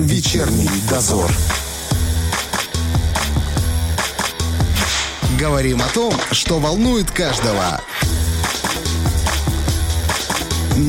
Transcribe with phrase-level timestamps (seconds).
[0.00, 1.30] Вечерний дозор.
[5.38, 7.78] Говорим о том, что волнует каждого.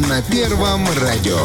[0.08, 1.38] На Первом радио.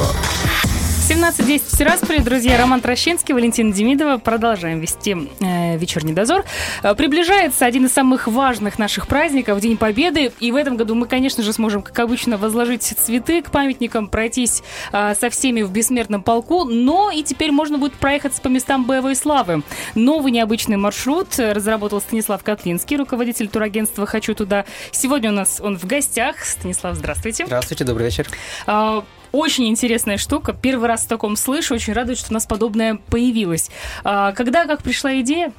[1.09, 2.21] 17.10 в Тирасполе.
[2.21, 4.19] Друзья, Роман Трощинский, Валентина Демидова.
[4.19, 6.45] Продолжаем вести э, вечерний дозор.
[6.82, 10.32] Э, приближается один из самых важных наших праздников, День Победы.
[10.40, 14.62] И в этом году мы, конечно же, сможем, как обычно, возложить цветы к памятникам, пройтись
[14.93, 16.64] э, со всеми в бессмертном полку.
[16.64, 19.62] Но и теперь можно будет проехаться по местам боевой славы.
[19.94, 24.64] Новый необычный маршрут разработал Станислав Котлинский, руководитель турагентства «Хочу туда».
[24.90, 26.45] Сегодня у нас он в гостях.
[26.45, 27.46] Станислав, здравствуйте.
[27.46, 28.26] Здравствуйте, добрый вечер.
[28.67, 30.53] Э, очень интересная штука.
[30.53, 31.75] Первый раз в таком слышу.
[31.75, 33.70] Очень радует, что у нас подобное появилось.
[34.03, 35.53] А, когда, как пришла идея?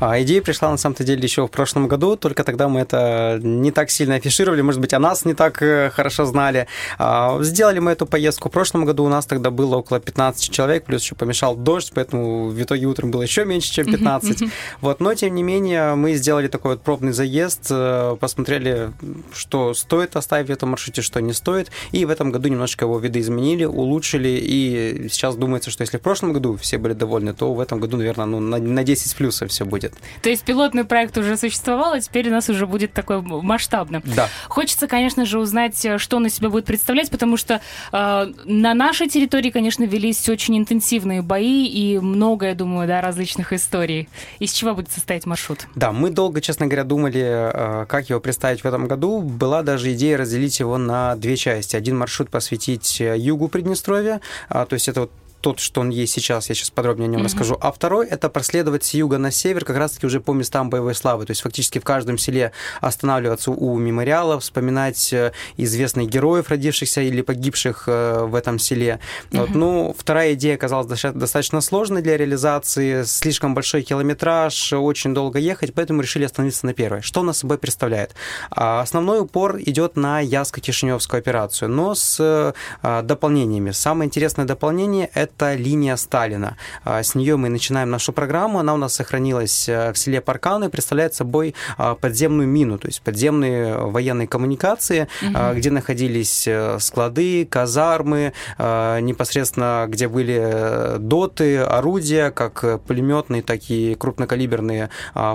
[0.00, 3.70] А идея пришла на самом-то деле еще в прошлом году, только тогда мы это не
[3.70, 6.66] так сильно афишировали, может быть, о нас не так э, хорошо знали.
[6.98, 8.48] А, сделали мы эту поездку.
[8.48, 12.48] В прошлом году, у нас тогда было около 15 человек, плюс еще помешал дождь, поэтому
[12.48, 14.42] в итоге утром было еще меньше, чем 15.
[14.80, 18.92] Вот, но тем не менее мы сделали такой вот пробный заезд, э, посмотрели,
[19.32, 22.98] что стоит оставить в этом маршруте, что не стоит, и в этом году немножко его
[22.98, 27.60] видоизменили, улучшили, и сейчас думается, что если в прошлом году все были довольны, то в
[27.60, 29.94] этом году, наверное, ну, на, на 10 плюсов все будет.
[30.22, 34.02] То есть пилотный проект уже существовал, а теперь у нас уже будет такой масштабно.
[34.04, 34.28] Да.
[34.48, 37.60] Хочется, конечно же, узнать, э, что он из себя будет представлять, потому что
[37.92, 43.52] э, на нашей территории, конечно, велись очень интенсивные бои и много, я думаю, да, различных
[43.52, 44.08] историй.
[44.38, 45.66] Из чего будет состоять маршрут?
[45.74, 49.20] Да, мы долго, честно говоря, думали, э, как его представить в этом году.
[49.22, 51.76] Была даже идея разделить его на две части.
[51.76, 56.12] Один маршрут посвятить э, югу Приднестровья, а, то есть это вот тот, что он есть
[56.14, 57.24] сейчас, я сейчас подробнее о нем mm-hmm.
[57.24, 57.58] расскажу.
[57.60, 61.26] А второй это проследовать с юга на север, как раз-таки уже по местам боевой славы.
[61.26, 67.22] То есть фактически в каждом селе останавливаться у мемориалов, вспоминать э, известных героев, родившихся или
[67.22, 69.00] погибших э, в этом селе.
[69.30, 69.40] Mm-hmm.
[69.40, 69.50] Вот.
[69.50, 76.02] Ну, вторая идея оказалась достаточно сложной для реализации, слишком большой километраж, очень долго ехать, поэтому
[76.02, 77.02] решили остановиться на первой.
[77.02, 78.14] Что она собой представляет?
[78.50, 83.72] А, основной упор идет на Яско-Кишиневскую операцию, но с э, дополнениями.
[83.72, 86.56] Самое интересное дополнение– это это линия Сталина.
[86.84, 88.58] А, с нее мы начинаем нашу программу.
[88.58, 92.88] Она у нас сохранилась э, в селе Парканы и представляет собой а, подземную мину, то
[92.88, 95.54] есть подземные военные коммуникации, угу.
[95.54, 103.94] где находились э, склады, казармы, непосредственно где были э, доты, орудия, как пулеметные, так и
[103.94, 104.90] крупнокалиберные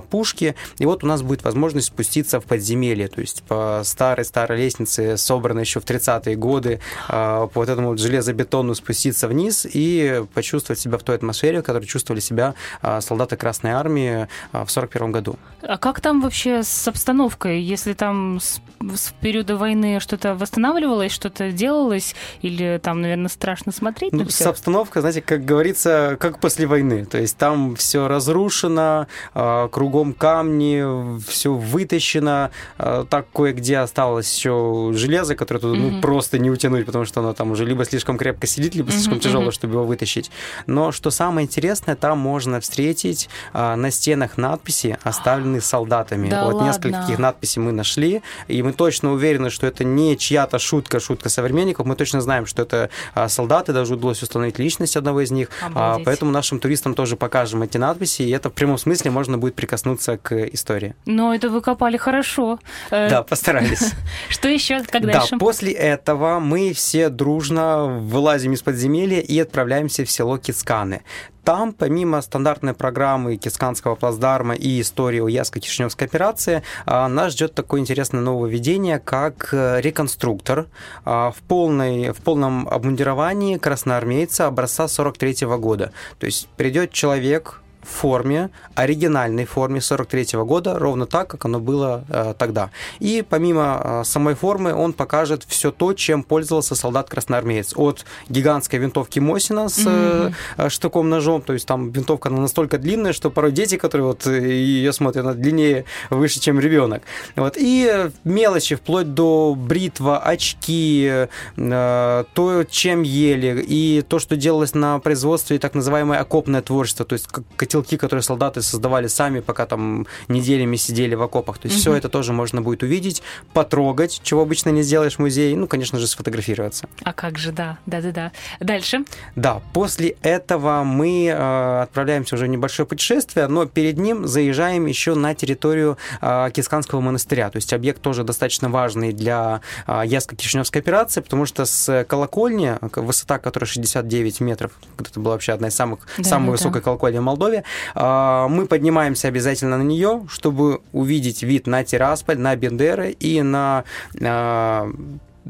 [0.09, 0.55] пушки.
[0.79, 5.63] И вот у нас будет возможность спуститься в подземелье, то есть по старой-старой лестнице, собранной
[5.63, 9.86] еще в 30-е годы, по вот этому вот железобетону спуститься вниз и
[10.33, 14.69] почувствовать себя в той атмосфере, в которой чувствовали себя а, солдаты Красной Армии а, в
[14.69, 15.35] 1941 году.
[15.61, 17.61] А как там вообще с обстановкой?
[17.61, 18.61] Если там с,
[18.95, 25.01] с периода войны что-то восстанавливалось, что-то делалось, или там, наверное, страшно смотреть ну, С обстановкой,
[25.01, 27.05] знаете, как говорится, как после войны.
[27.05, 35.59] То есть там все разрушено, кругом камни, все вытащено, так кое-где осталось еще железо, которое
[35.59, 35.91] туда mm-hmm.
[35.91, 39.15] ну, просто не утянуть, потому что оно там уже либо слишком крепко сидит, либо слишком
[39.15, 39.19] mm-hmm.
[39.19, 40.31] тяжело, чтобы его вытащить.
[40.65, 46.29] Но что самое интересное, там можно встретить а, на стенах надписи, оставленные солдатами.
[46.29, 46.67] Да вот ладно?
[46.67, 51.29] несколько таких надписей мы нашли, и мы точно уверены, что это не чья-то шутка, шутка
[51.29, 51.85] современников.
[51.85, 55.49] Мы точно знаем, что это а, солдаты, даже удалось установить личность одного из них.
[55.73, 59.55] А, поэтому нашим туристам тоже покажем эти надписи, и это в прямом смысле можно будет
[59.55, 60.95] прикоснуться к истории.
[61.05, 62.59] Но это вы копали хорошо.
[62.91, 63.93] Э, да, постарались.
[64.29, 64.83] Что еще?
[64.83, 65.31] Как дальше?
[65.31, 69.66] Да, после этого мы все дружно вылазим из подземелья и отправляемся
[70.03, 71.01] в село Кицканы.
[71.43, 77.79] Там, помимо стандартной программы Кисканского плацдарма и истории о Яско-Кишиневской операции, а, нас ждет такое
[77.79, 80.67] интересное нововведение, как э, реконструктор
[81.05, 85.93] а, в, полной, в полном обмундировании красноармейца образца 43 -го года.
[86.19, 92.03] То есть придет человек, форме, оригинальной форме 43 -го года, ровно так, как оно было
[92.09, 92.69] э, тогда.
[92.99, 97.73] И помимо э, самой формы он покажет все то, чем пользовался солдат-красноармеец.
[97.75, 103.29] От гигантской винтовки Мосина с э, штыком-ножом, то есть там винтовка она настолько длинная, что
[103.29, 107.03] порой дети, которые вот э, ее смотрят, она длиннее, выше, чем ребенок.
[107.35, 107.55] Вот.
[107.57, 114.99] И мелочи, вплоть до бритва, очки, э, то, чем ели, и то, что делалось на
[114.99, 120.07] производстве, так называемое окопное творчество, то есть котел подстилки, которые солдаты создавали сами, пока там
[120.27, 121.57] неделями сидели в окопах.
[121.57, 123.21] То есть все это тоже можно будет увидеть,
[123.53, 126.87] потрогать, чего обычно не сделаешь в музее, ну, конечно же, сфотографироваться.
[127.03, 128.31] А как же, да, да-да-да.
[128.59, 129.05] Дальше?
[129.35, 135.15] Да, после этого мы э, отправляемся уже в небольшое путешествие, но перед ним заезжаем еще
[135.15, 137.49] на территорию э, Кисканского монастыря.
[137.49, 143.39] То есть объект тоже достаточно важный для э, Яско-Кишиневской операции, потому что с колокольни, высота
[143.39, 147.23] которой 69 метров, это была вообще одна из самых, да, самой да, высокой колокольни в
[147.23, 147.56] Молдове,
[147.95, 153.83] э, мы поднимаемся обязательно на нее, чтобы увидеть вид на Тирасполь, на Бендеры и на
[154.19, 154.91] э,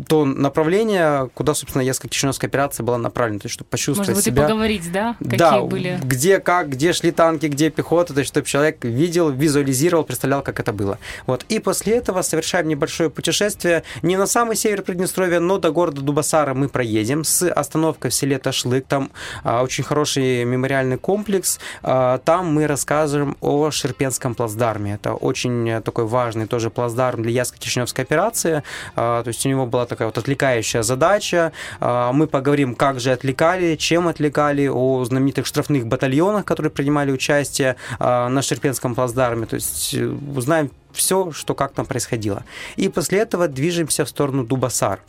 [0.07, 4.43] то направление, куда, собственно, Яско-Кишиневская операция была направлена, то есть, чтобы почувствовать Может быть, себя...
[4.43, 5.15] и поговорить, да?
[5.19, 5.99] Какие да, были?
[6.03, 10.59] где, как, где шли танки, где пехота, то есть, чтобы человек видел, визуализировал, представлял, как
[10.59, 10.99] это было.
[11.25, 11.45] Вот.
[11.49, 16.53] И после этого совершаем небольшое путешествие не на самый север Приднестровья, но до города Дубасара
[16.53, 18.85] мы проедем с остановкой в селе Ташлык.
[18.87, 19.11] Там
[19.43, 21.59] а, очень хороший мемориальный комплекс.
[21.83, 24.93] А, там мы расскажем о Шерпенском плацдарме.
[24.93, 28.63] Это очень такой важный тоже плацдарм для Яско-Кишиневской операции.
[28.95, 31.51] А, то есть, у него была такая вот отвлекающая задача.
[31.79, 37.75] А, мы поговорим, как же отвлекали, чем отвлекали, о знаменитых штрафных батальонах, которые принимали участие
[37.99, 39.45] а, на Шерпенском плацдарме.
[39.45, 40.05] То есть э,
[40.35, 42.43] узнаем все, что как там происходило.
[42.75, 44.99] И после этого движемся в сторону Дубасар.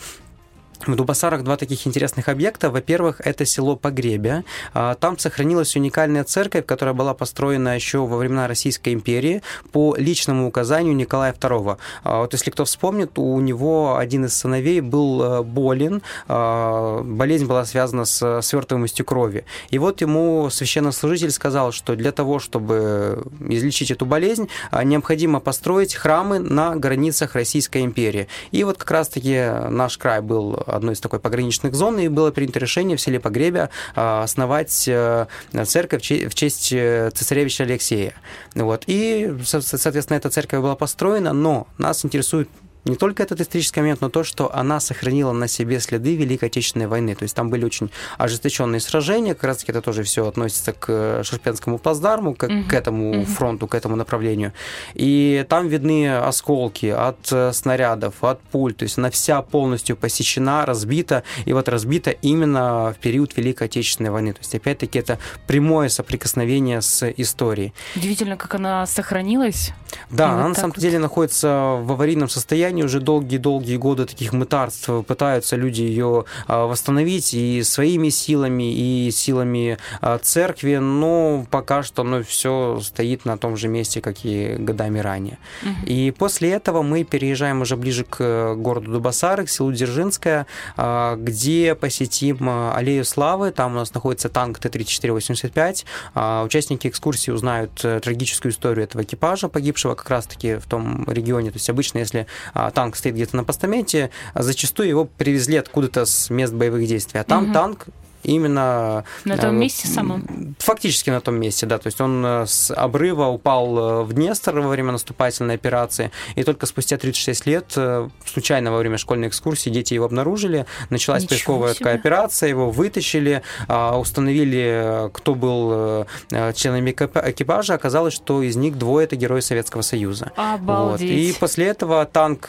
[0.87, 2.71] В Дубасарах два таких интересных объекта.
[2.71, 4.45] Во-первых, это село Погребя.
[4.75, 9.43] А, там сохранилась уникальная церковь, которая была построена еще во времена Российской империи
[9.73, 11.79] по личному указанию Николая II.
[12.05, 16.03] А, вот если кто вспомнит, у него один из сыновей был э, болен.
[16.29, 19.45] А, болезнь была связана с свертываемостью крови.
[19.71, 24.49] И вот ему священнослужитель сказал, что для того, чтобы излечить эту болезнь,
[24.85, 28.29] необходимо построить храмы на границах Российской империи.
[28.53, 32.59] И вот как раз-таки наш край был одной из такой пограничных зон, и было принято
[32.59, 35.27] решение в селе Погребя а, основать э,
[35.65, 38.15] церковь в честь э, цесаревича Алексея.
[38.55, 38.85] Вот.
[38.87, 42.49] И, соответственно, эта церковь была построена, но нас интересует
[42.85, 46.87] не только этот исторический момент, но то, что она сохранила на себе следы Великой Отечественной
[46.87, 47.15] войны.
[47.15, 50.87] То есть там были очень ожесточенные сражения, как раз таки это тоже все относится к
[50.89, 52.65] э, Шерпенскому плацдарму, к, угу.
[52.69, 53.27] к этому угу.
[53.27, 54.53] фронту, к этому направлению.
[54.95, 60.67] И там видны осколки от э, снарядов, от пуль, то есть она вся полностью посещена,
[60.67, 64.33] разбита, и вот разбита именно в период Великой Отечественной войны.
[64.33, 67.73] То есть опять-таки это прямое соприкосновение с историей.
[67.97, 69.73] Удивительно, как она сохранилась.
[70.11, 70.81] Да, и она вот на самом вот...
[70.81, 76.67] деле находится в аварийном состоянии, сожалению, уже долгие-долгие годы таких мытарств пытаются люди ее а,
[76.67, 83.39] восстановить и своими силами, и силами а, церкви, но пока что оно все стоит на
[83.39, 85.39] том же месте, как и годами ранее.
[85.63, 85.87] Угу.
[85.87, 91.17] И после этого мы переезжаем уже ближе к э, городу Дубасары, к селу Дзержинское, а,
[91.17, 93.51] где посетим аллею славы.
[93.51, 96.45] Там у нас находится танк Т-3485.
[96.45, 101.51] Участники экскурсии узнают э, трагическую историю этого экипажа, погибшего как раз-таки в том регионе.
[101.51, 102.27] То есть обычно, если
[102.75, 107.21] танк стоит где-то на постаменте, а зачастую его привезли откуда-то с мест боевых действий.
[107.21, 107.53] А там угу.
[107.53, 107.87] танк
[108.23, 109.05] именно...
[109.25, 110.55] На том э, месте самом?
[110.59, 111.79] Фактически на том месте, да.
[111.79, 116.43] То есть он э, с обрыва упал э, в Днестр во время наступательной операции, и
[116.43, 117.77] только спустя 36 лет,
[118.25, 121.79] случайно во время школьной экскурсии, дети его обнаружили, началась Ничего поисковая себе.
[121.79, 126.07] такая операция, его вытащили, а, установили, кто был
[126.55, 130.33] членами экипажа, оказалось, что из них двое это герои Советского Союза.
[130.37, 131.11] Обалдеть.
[131.11, 131.17] Вот.
[131.17, 132.47] И после этого танк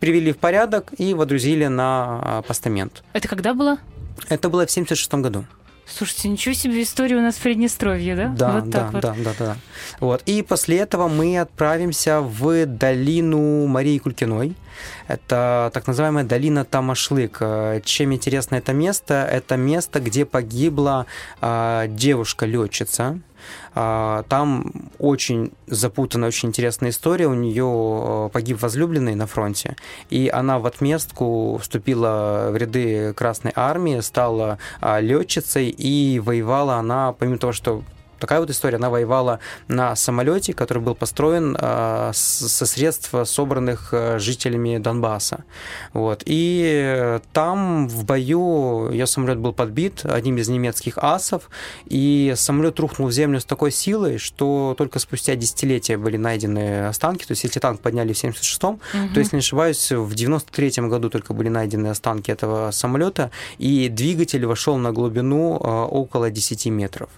[0.00, 3.02] привели в порядок и водрузили на постамент.
[3.12, 3.78] Это когда было?
[4.28, 5.44] Это было в 76 году.
[5.88, 8.28] Слушайте, ничего себе история у нас в Приднестровье, да?
[8.36, 9.02] Да, вот да, вот.
[9.02, 9.56] да, да, да.
[10.00, 10.22] Вот.
[10.26, 14.56] И после этого мы отправимся в долину Марии Кулькиной.
[15.06, 17.40] Это так называемая долина Тамашлык.
[17.84, 19.28] Чем интересно это место?
[19.30, 21.06] Это место, где погибла
[21.40, 23.20] э, девушка-летчица,
[23.74, 27.26] там очень запутанная, очень интересная история.
[27.26, 29.76] У нее э, погиб возлюбленный на фронте,
[30.10, 37.12] и она в отместку вступила в ряды Красной Армии, стала а, летчицей, и воевала она,
[37.12, 37.82] помимо того, что
[38.18, 38.76] такая вот история.
[38.76, 45.44] Она воевала на самолете, который был построен э, со средств, собранных э, жителями Донбасса.
[45.92, 46.22] Вот.
[46.26, 51.50] И там в бою ее самолет был подбит одним из немецких асов,
[51.86, 57.24] и самолет рухнул в землю с такой силой, что только спустя десятилетия были найдены останки.
[57.24, 58.80] То есть, если танк подняли в 76-м, угу.
[59.14, 64.44] то, если не ошибаюсь, в 93-м году только были найдены останки этого самолета, и двигатель
[64.46, 67.08] вошел на глубину э, около 10 метров.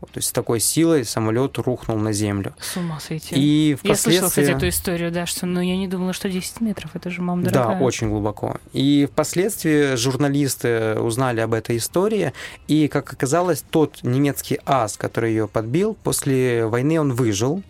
[0.00, 2.54] То есть с такой силой самолет рухнул на землю.
[2.60, 3.34] С ума сойти.
[3.34, 4.10] И Я впоследствии...
[4.10, 7.22] слышала, кстати, эту историю, да, что, ну, я не думала, что 10 метров, это же,
[7.22, 7.78] мама дорогая.
[7.78, 8.56] Да, очень глубоко.
[8.72, 12.32] И впоследствии журналисты узнали об этой истории,
[12.68, 17.62] и, как оказалось, тот немецкий ас, который ее подбил, после войны он выжил,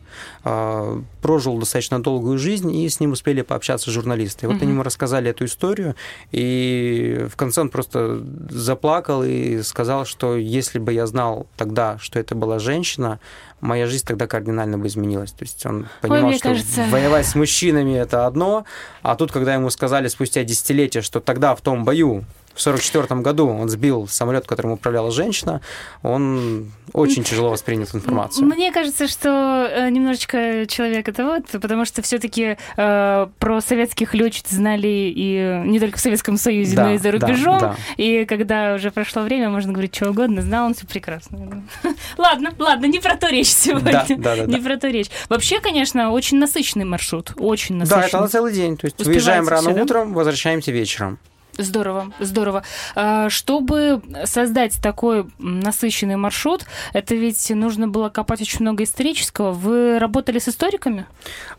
[0.42, 4.46] прожил достаточно долгую жизнь, и с ним успели пообщаться журналисты.
[4.46, 4.62] И вот Мгм.
[4.62, 5.94] они ему рассказали эту историю,
[6.32, 12.18] и в конце он просто заплакал и сказал, что если бы я знал тогда, что
[12.18, 13.18] это была женщина,
[13.60, 15.32] моя жизнь тогда кардинально бы изменилась.
[15.32, 18.64] То есть он понимал, мне что кажется- воевать с мужчинами это одно,
[19.02, 22.24] а тут, когда ему сказали спустя десятилетия, что тогда в том бою
[22.56, 25.60] в 1944 году он сбил самолет, которым управляла женщина,
[26.02, 28.46] он очень тяжело воспринял эту информацию.
[28.46, 35.12] Мне кажется, что э, немножечко человек это вот, потому что все-таки про советских летчиц знали
[35.14, 37.58] и не только в Советском Союзе, Да, но и за да, рубежом.
[37.58, 37.76] да.
[37.96, 41.62] И когда уже прошло время, можно говорить что угодно, знал он все прекрасно.
[42.18, 43.92] Ладно, ладно, не про то речь сегодня.
[43.92, 44.68] Да, да, да, Не да.
[44.68, 45.08] про то речь.
[45.28, 47.32] Вообще, конечно, очень насыщенный маршрут.
[47.36, 48.06] Очень Да, насыщенный.
[48.08, 48.76] это на целый день.
[48.76, 49.82] То есть выезжаем рано всё, да?
[49.82, 51.18] утром, возвращаемся вечером.
[51.58, 52.62] Здорово, здорово.
[52.94, 59.52] А, Чтобы создать такой насыщенный маршрут, это ведь нужно было копать очень много исторического.
[59.52, 61.06] Вы работали с историками?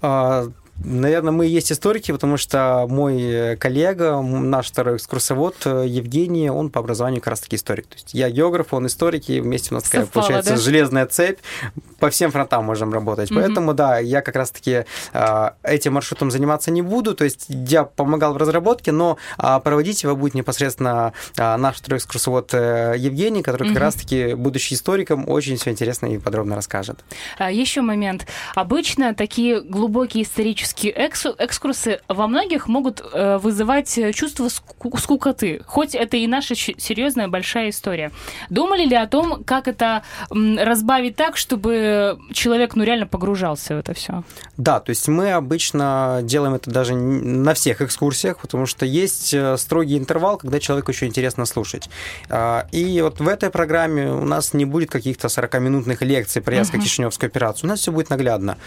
[0.01, 0.47] А,
[0.83, 6.79] Наверное, мы и есть историки, потому что мой коллега, наш второй экскурсовод Евгений, он по
[6.79, 7.87] образованию как раз-таки историк.
[7.87, 10.57] То есть я географ, он историк, и вместе у нас такая Совпало, получается да?
[10.59, 11.39] железная цепь.
[11.99, 13.31] По всем фронтам можем работать.
[13.31, 13.41] Мгм.
[13.41, 17.15] Поэтому, да, я как раз-таки а, этим маршрутом заниматься не буду.
[17.15, 22.53] То есть я помогал в разработке, но а, проводить его будет непосредственно а, наш экскурсовод
[22.53, 23.73] э, Евгений, который Мгм.
[23.73, 26.99] как раз-таки, будучи историком, очень все интересно и подробно расскажет.
[27.39, 28.25] Еще момент.
[28.55, 35.61] Обычно такие глубокие исторические эксу- экскурсы во многих могут э, вызывать э, чувство ску- скукоты,
[35.65, 38.11] хоть это и наша серьезная большая история.
[38.49, 41.86] Думали ли о том, как это разбавить так, чтобы
[42.33, 44.23] человек ну реально погружался в это все?
[44.57, 49.57] Да, то есть мы обычно делаем это даже на всех экскурсиях, потому что есть э,
[49.57, 51.89] строгий интервал, когда человеку еще интересно слушать.
[52.29, 57.27] А, И вот в этой программе у нас не будет каких-то 40-минутных лекций про Яско-Кишиневскую
[57.27, 57.67] операцию.
[57.67, 58.57] У нас все будет наглядно.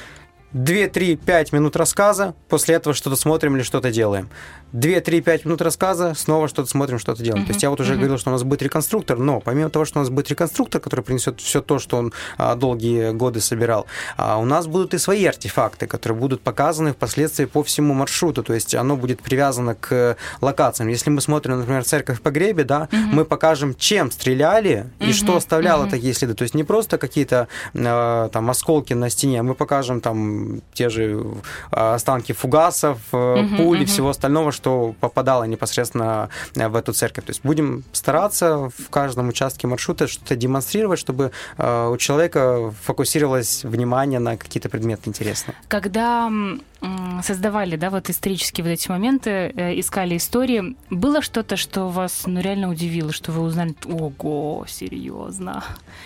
[0.54, 4.28] 2-3-5 минут рассказа, после этого что-то смотрим или что-то делаем.
[4.73, 7.45] 2-3-5 минут рассказа, снова что-то смотрим, что-то делаем.
[7.45, 8.00] То есть я вот уже Мгм.
[8.00, 11.00] говорил, что у нас будет реконструктор, но помимо того, что у нас будет реконструктор, который
[11.02, 15.25] принесет все то, что он а, долгие годы собирал, а, у нас будут и свои
[15.25, 18.42] артефакты, которые будут показаны впоследствии по всему маршруту.
[18.45, 20.88] То есть оно будет привязано к локациям.
[20.88, 23.09] Если мы смотрим, например, церковь погребе, да, Мгм.
[23.16, 25.90] мы покажем, чем стреляли и Мгм, что оставляло мгм.
[25.90, 26.35] такие следы.
[26.35, 30.40] То есть не просто какие-то э, там осколки на стене, мы покажем там
[30.73, 31.25] те же
[31.73, 33.87] э, останки фугасов, э, Мгм, пуль и мгм.
[33.87, 37.25] всего остального, что попадало непосредственно э, в эту церковь.
[37.25, 43.65] То есть будем стараться в каждом участке маршрута что-то демонстрировать, чтобы э, у человека фокусировалось
[43.65, 45.55] внимание на какие-то предметы интересные.
[45.69, 46.31] Когда
[47.23, 52.41] создавали, да, вот исторические вот эти моменты, э, искали истории, было что-то, что вас, ну,
[52.41, 55.63] реально удивило, что вы узнали, ого, серьезно?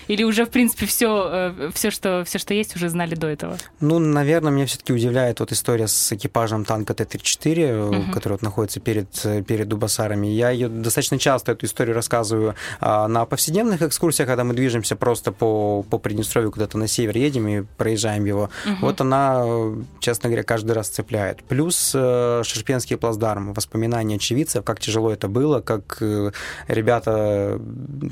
[0.09, 3.57] Или уже, в принципе, все, все, что, все, что есть, уже знали до этого?
[3.81, 8.13] Ну, наверное, меня все-таки удивляет вот история с экипажем танка Т-34, э, Мгм.
[8.13, 10.27] который вот находится перед, э, перед Дубасарами.
[10.27, 15.33] Я ее достаточно часто эту историю рассказываю а, на повседневных экскурсиях, когда мы движемся просто
[15.33, 18.51] по, по Приднестровью куда-то на север едем и проезжаем его.
[18.67, 18.79] Мгм.
[18.81, 21.45] Вот она, э, честно говоря, каждый раз цепляет.
[21.45, 26.33] Плюс э, Шерпенский плацдарм, воспоминания очевидцев, как тяжело это было, как э,
[26.69, 27.61] ребята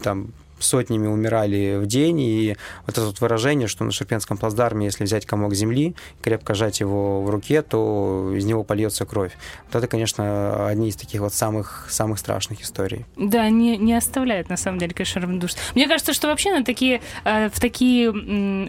[0.03, 0.33] там
[0.65, 5.27] сотнями умирали в день, и вот это вот выражение, что на Шерпенском плацдарме, если взять
[5.27, 9.33] комок земли, крепко сжать его в руке, то из него польется кровь.
[9.67, 13.05] Вот это, конечно, одни из таких вот самых, самых страшных историй.
[13.17, 15.61] Да, не, не оставляет, на самом деле, конечно, равнодушно.
[15.75, 18.11] Мне кажется, что вообще на такие, э, в такие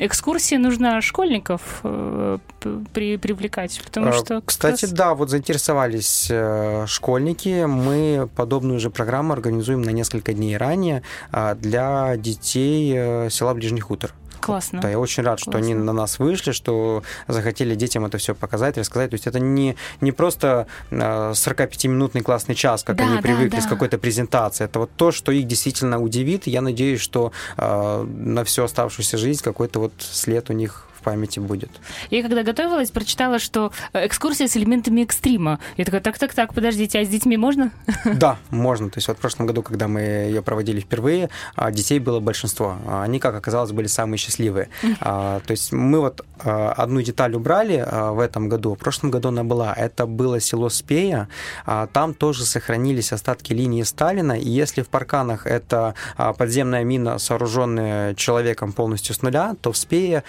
[0.05, 2.37] экскурсии нужно школьников э,
[2.93, 4.41] при, привлекать, потому А, что...
[4.41, 7.65] Кстати, раз- да, вот заинтересовались э, школьники.
[7.65, 13.81] Мы подобную же программу организуем на несколько дней ранее а, для детей э, села Ближний
[13.81, 14.13] Хутор.
[14.39, 14.81] Классно.
[14.81, 15.85] Да, я очень рад, что они Классно.
[15.85, 19.11] на нас вышли, что захотели детям это все показать, рассказать.
[19.11, 20.95] То есть это не, не просто э,
[21.31, 23.61] 45-минутный классный час, как Да, они да, привыкли да.
[23.61, 24.65] с какой-то презентацией.
[24.65, 26.45] Это вот то, что их действительно удивит.
[26.45, 31.69] Я надеюсь, что э, на всю оставшуюся жизнь какой-то вот след у них памяти будет.
[32.09, 35.59] Я когда готовилась, прочитала, что э, экскурсия с элементами экстрима.
[35.77, 37.71] Я такая, так-так-так, подождите, а с детьми можно?
[38.23, 38.89] Да, можно.
[38.89, 42.77] То есть вот в прошлом году, когда мы ее проводили впервые, а, детей было большинство.
[42.87, 44.69] А они, как оказалось, были самые счастливые.
[44.99, 49.73] То есть мы вот одну деталь убрали в этом году, в прошлом году она была.
[49.73, 51.27] Это было село Спея.
[51.65, 55.95] Там тоже сохранились остатки линии Сталина, и если в Парканах это
[56.37, 60.23] подземная мина, сооруженная человеком полностью с нуля, то в Спее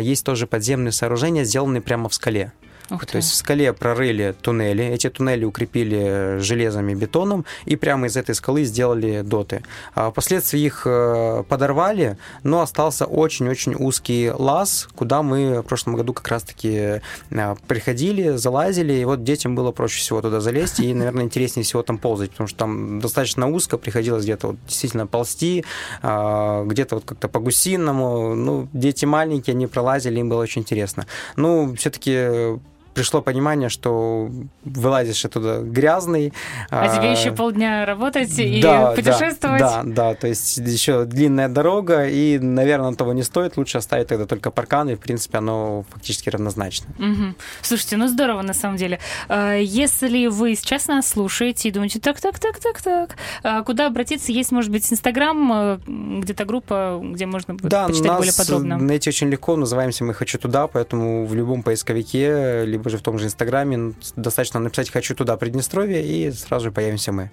[0.00, 2.52] есть тоже подземные сооружения, сделанные прямо в скале.
[2.90, 8.08] Ух То есть в скале прорыли туннели, эти туннели укрепили железом и бетоном, и прямо
[8.08, 9.62] из этой скалы сделали доты.
[9.94, 16.12] А впоследствии их э, подорвали, но остался очень-очень узкий лаз, куда мы в прошлом году
[16.12, 21.24] как раз-таки э, приходили, залазили, и вот детям было проще всего туда залезть, и, наверное,
[21.24, 25.64] интереснее всего там ползать, потому что там достаточно узко, приходилось где-то вот действительно ползти,
[26.02, 31.06] где-то вот как-то по гусиному, ну, дети маленькие, они пролазили, им было очень интересно.
[31.36, 32.58] Ну, все-таки
[32.94, 34.30] пришло понимание, что
[34.64, 36.32] вылазишь оттуда грязный.
[36.70, 39.60] А, а тебе еще полдня работать и да, путешествовать?
[39.60, 43.56] Да, да, да, то есть еще длинная дорога, и, наверное, того не стоит.
[43.56, 46.88] Лучше оставить тогда только паркан, и, в принципе, оно фактически равнозначно.
[46.98, 47.34] Угу.
[47.62, 48.98] Слушайте, ну здорово, на самом деле.
[49.28, 53.86] А, если вы сейчас нас слушаете и думаете, так, так, так, так, так, а куда
[53.86, 54.32] обратиться?
[54.32, 55.78] Есть, может быть, Инстаграм, э,
[56.20, 58.78] где-то группа, где можно будет да, почитать более подробно?
[58.78, 63.18] найти очень легко, называемся мы «Хочу туда», поэтому в любом поисковике, либо же в том
[63.18, 67.30] же Инстаграме достаточно написать «хочу туда Приднестровье», и сразу же появимся мы.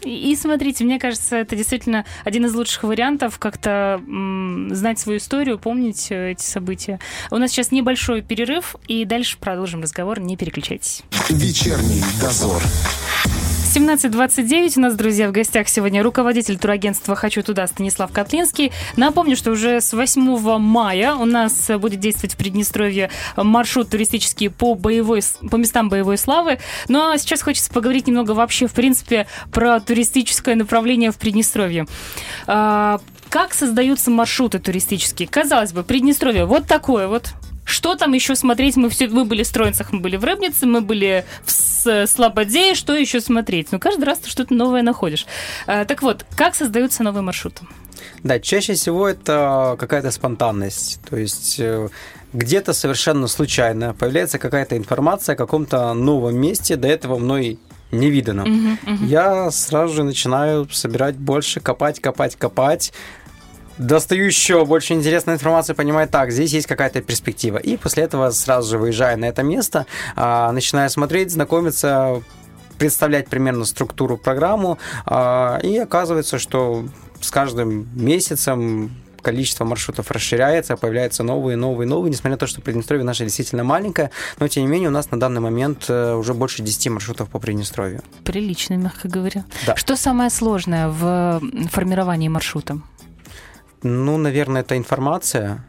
[0.00, 5.58] И, смотрите, мне кажется, это действительно один из лучших вариантов как-то м, знать свою историю,
[5.58, 7.00] помнить э, эти события.
[7.30, 10.20] У нас сейчас небольшой перерыв, и дальше продолжим разговор.
[10.20, 11.02] Не переключайтесь.
[11.28, 12.62] Вечерний дозор.
[13.68, 18.72] 17.29 у нас, друзья, в гостях сегодня руководитель турагентства «Хочу туда» Станислав Котлинский.
[18.96, 24.74] Напомню, что уже с 8 мая у нас будет действовать в Приднестровье маршрут туристический по,
[24.74, 25.20] боевой,
[25.50, 26.60] по местам боевой славы.
[26.88, 31.86] Но сейчас хочется поговорить немного вообще, в принципе, про туристическое направление в Приднестровье.
[32.46, 35.28] А, как создаются маршруты туристические?
[35.28, 37.34] Казалось бы, Приднестровье вот такое вот
[37.68, 38.76] что там еще смотреть?
[38.76, 42.74] Мы все, мы были в Строинцах, мы были в Рыбнице, мы были в Слободе.
[42.74, 43.68] Что еще смотреть?
[43.72, 45.26] Ну, каждый раз ты что-то новое находишь.
[45.66, 47.66] А, так вот, как создаются новые маршруты?
[48.22, 51.00] Да, чаще всего это какая-то спонтанность.
[51.08, 51.88] То есть э,
[52.32, 57.58] где-то совершенно случайно появляется какая-то информация о каком-то новом месте, до этого мной
[57.90, 58.42] не видано.
[58.42, 59.06] Uh-huh, uh-huh.
[59.06, 62.92] Я сразу же начинаю собирать больше, копать, копать, копать,
[63.78, 67.58] достаю еще больше интересной информации, понимаю, так, здесь есть какая-то перспектива.
[67.58, 72.22] И после этого сразу же выезжаю на это место, а, начинаю смотреть, знакомиться,
[72.78, 76.86] представлять примерно структуру программу, а, и оказывается, что
[77.20, 83.04] с каждым месяцем количество маршрутов расширяется, появляются новые, новые, новые, несмотря на то, что Приднестровье
[83.04, 86.62] наше действительно маленькое, но тем не менее у нас на данный момент э, уже больше
[86.62, 88.02] 10 маршрутов по Приднестровью.
[88.24, 89.44] Прилично, мягко говоря.
[89.66, 89.76] Да.
[89.76, 92.80] Что самое сложное в формировании маршрута?
[93.82, 95.64] Ну, наверное, это информация.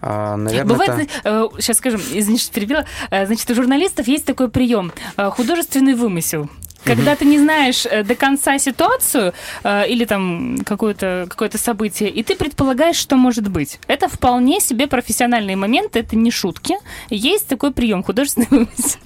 [0.00, 1.50] А, наверное, Бывает, это...
[1.58, 2.84] сейчас скажем, извините, что перебила.
[3.10, 6.48] Э, значит, у журналистов есть такой прием э, художественный вымысел.
[6.88, 9.32] Когда ты не знаешь э, до конца ситуацию
[9.64, 13.78] или там какое-то какое событие, и ты предполагаешь, что может быть.
[13.86, 16.74] Это вполне себе профессиональные моменты, это не шутки.
[17.10, 18.98] Есть такой прием художественный вымысел.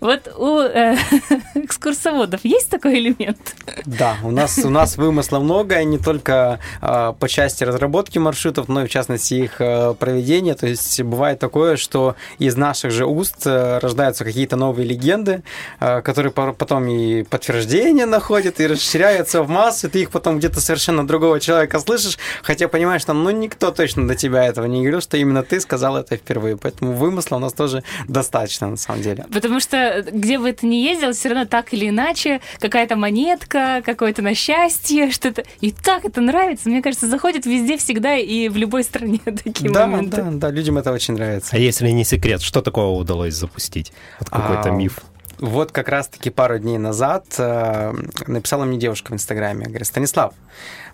[0.00, 0.96] Вот у э,
[1.54, 3.38] экскурсоводов есть такой элемент?
[3.86, 8.68] Да, у нас, у нас вымысла много, и не только э, по части разработки маршрутов,
[8.68, 10.54] но и в частности их э, проведения.
[10.54, 15.42] То есть бывает такое, что из наших же уст э, рождаются какие-то новые легенды,
[15.80, 21.06] э, которые потом и подтверждение находят, и расширяются в массы, ты их потом где-то совершенно
[21.06, 25.16] другого человека слышишь, хотя понимаешь, там, ну, никто точно до тебя этого не говорил, что
[25.16, 26.56] именно ты сказал это впервые.
[26.56, 29.24] Поэтому вымысла у нас тоже достаточно, на самом деле.
[29.32, 33.82] Потому Потому что где бы ты ни ездил, все равно так или иначе какая-то монетка,
[33.86, 35.44] какое-то на счастье, что-то.
[35.60, 36.68] И так это нравится.
[36.68, 40.22] Мне кажется, заходит везде всегда и в любой стране такие да, моменты.
[40.22, 41.50] Да, да, людям это очень нравится.
[41.54, 43.92] А если не секрет, что такого удалось запустить?
[44.18, 44.98] Вот какой-то а, миф.
[45.38, 47.92] Вот как раз-таки пару дней назад э,
[48.26, 50.32] написала мне девушка в Инстаграме, говорит, Станислав,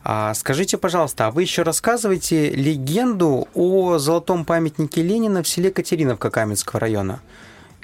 [0.03, 6.31] а скажите, пожалуйста, а вы еще рассказываете легенду о золотом памятнике Ленина в селе Катериновка
[6.31, 7.21] Каменского района?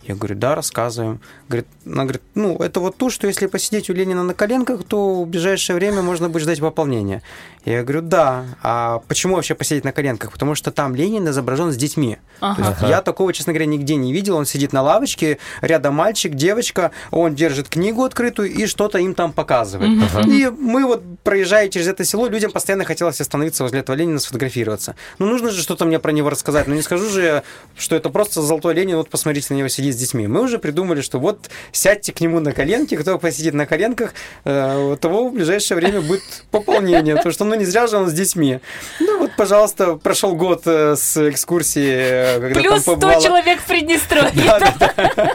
[0.07, 1.21] Я говорю, да, рассказываем.
[1.49, 5.25] Говорит, она говорит, ну, это вот то, что если посидеть у Ленина на коленках, то
[5.25, 7.23] в ближайшее время можно будет ждать пополнения.
[7.64, 8.45] Я говорю, да.
[8.62, 10.31] А почему вообще посидеть на коленках?
[10.31, 12.19] Потому что там Ленин изображен с детьми.
[12.38, 12.62] Ага.
[12.62, 14.37] То есть я такого, честно говоря, нигде не видел.
[14.37, 19.33] Он сидит на лавочке, рядом мальчик, девочка, он держит книгу открытую и что-то им там
[19.33, 19.90] показывает.
[20.27, 24.95] И мы вот, проезжая через это село, людям постоянно хотелось остановиться возле этого Ленина, сфотографироваться.
[25.19, 26.69] Ну, нужно же что-то мне про него рассказать.
[26.69, 27.42] Ну, не скажу же, я,
[27.77, 30.27] что это просто золотой Ленин, вот посмотрите на него, сидит с детьми.
[30.27, 34.93] Мы уже придумали, что вот сядьте к нему на коленки, кто посидит на коленках, э,
[34.93, 37.17] у того в ближайшее время будет пополнение.
[37.17, 38.61] Потому что, ну, не зря же он с детьми.
[39.01, 43.23] Ну, вот, пожалуйста, прошел год э, с экскурсии, э, когда Плюс там 100 побывала...
[43.23, 44.45] человек в Приднестровье.
[44.47, 45.35] Да, да, да.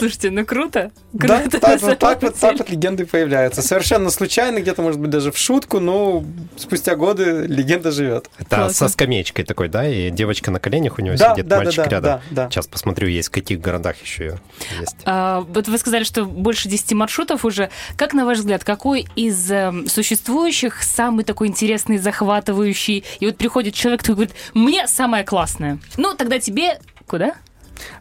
[0.00, 0.90] Слушайте, ну круто.
[1.12, 3.60] Да, Круто, так, на вот, так, вот, так вот легенды появляются.
[3.60, 6.24] Совершенно случайно, где-то, может быть, даже в шутку, но
[6.56, 8.30] спустя годы легенда живет.
[8.38, 8.72] Это Классно.
[8.72, 9.86] со скамеечкой такой, да?
[9.86, 12.02] И девочка на коленях у него Да, сидит, да, да, мальчик да, рядом.
[12.30, 12.50] да, да.
[12.50, 14.38] Сейчас посмотрю, есть в каких городах еще
[14.80, 14.96] есть.
[15.04, 17.68] А, Вот вы сказали, что больше 10 маршрутов уже.
[17.96, 23.04] Как, на ваш взгляд, какой из эм, существующих самый такой интересный, захватывающий?
[23.18, 25.78] И вот приходит человек, который говорит, мне самое классное.
[25.98, 27.34] Ну, тогда тебе куда?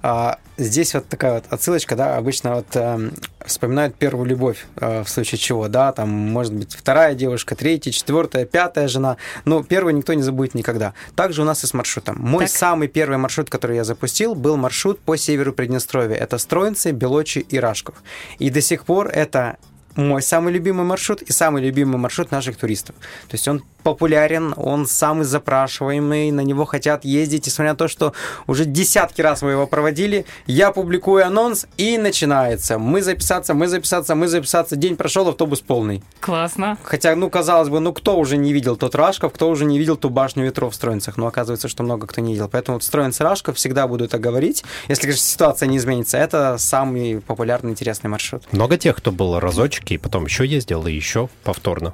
[0.02, 3.14] А, здесь вот такая вот отсылочка, да, обычно вот эм,
[3.46, 8.46] вспоминают первую любовь, э, в случае чего, да, там может быть вторая девушка, третья, четвертая,
[8.46, 10.94] пятая жена, но первую никто не забудет никогда.
[11.16, 12.18] Также у нас и с маршрутом.
[12.20, 12.56] Мой Так.
[12.56, 16.16] самый первый маршрут, который я запустил, был маршрут по северу Приднестровья.
[16.16, 17.96] Это Строинцы, Белочи и Рашков.
[18.40, 19.58] И до сих пор это
[19.96, 22.96] мой самый любимый маршрут и самый любимый маршрут наших туристов.
[23.28, 28.14] То есть он популярен, он самый запрашиваемый, на него хотят ездить, несмотря на то, что
[28.48, 32.78] уже десятки раз мы его проводили, я публикую анонс, и начинается.
[32.78, 34.76] Мы записаться, мы записаться, мы записаться.
[34.76, 36.04] День прошел, автобус полный.
[36.20, 36.78] Классно.
[36.84, 39.98] Хотя, ну, казалось бы, ну, кто уже не видел тот Рашков, кто уже не видел
[39.98, 41.18] ту башню ветров в Строинцах?
[41.18, 42.50] Но оказывается, что много кто не видел.
[42.50, 44.64] Поэтому вот Строинцы Рашков всегда буду это говорить.
[44.88, 48.44] Если, конечно, ситуация не изменится, это самый популярный, интересный маршрут.
[48.52, 51.94] Много тех, кто был разочек и потом еще ездил, и еще повторно.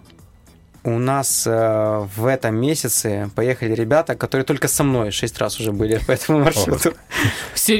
[0.85, 5.71] У нас э, в этом месяце поехали ребята, которые только со мной шесть раз уже
[5.71, 6.93] были по этому маршруту.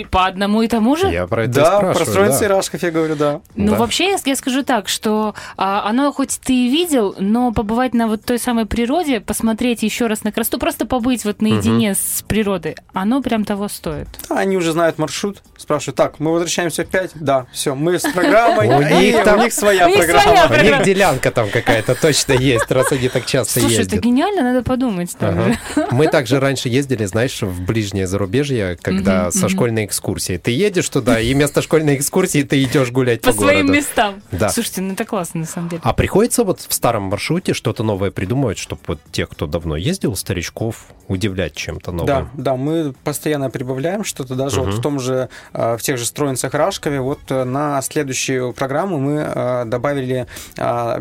[0.10, 1.10] По одному и тому же?
[1.10, 3.42] Я про это Да, про Строинцы Рашков я говорю, да.
[3.56, 8.08] Ну, вообще, я, скажу так, что а, оно хоть ты и видел, но побывать на
[8.08, 12.76] вот той самой природе, посмотреть еще раз на красоту, просто побыть вот наедине с природой,
[12.94, 14.08] оно прям того стоит.
[14.30, 17.12] Они уже знают маршрут, спрашивают, так, мы возвращаемся в 5?
[17.16, 20.48] Да, все, мы с программой, У них там- у них своя программа.
[20.50, 23.94] У них делянка там какая-то точно есть, раз они так часто Слушай, ездят.
[23.94, 25.16] это гениально, надо подумать.
[25.20, 25.56] Ага.
[25.92, 30.38] Мы также раньше ездили, знаешь, в ближнее зарубежье, когда со школьной экскурсии.
[30.38, 33.74] Ты едешь туда, и вместо школьной экскурсии ты идешь гулять по, По своим городу.
[33.74, 34.22] местам.
[34.32, 34.50] Да.
[34.50, 35.82] Слушайте, ну это классно, на самом деле.
[35.84, 40.16] А приходится вот в старом маршруте что-то новое придумывать, чтобы вот тех, кто давно ездил,
[40.16, 42.06] старичков, удивлять чем-то новым.
[42.08, 44.78] Да, да, мы постоянно прибавляем что-то, даже вот Мгм.
[44.78, 49.24] в том же, э, в тех же Строинцах Рашкове, вот э, на следующую программу мы
[49.28, 50.28] э, добавили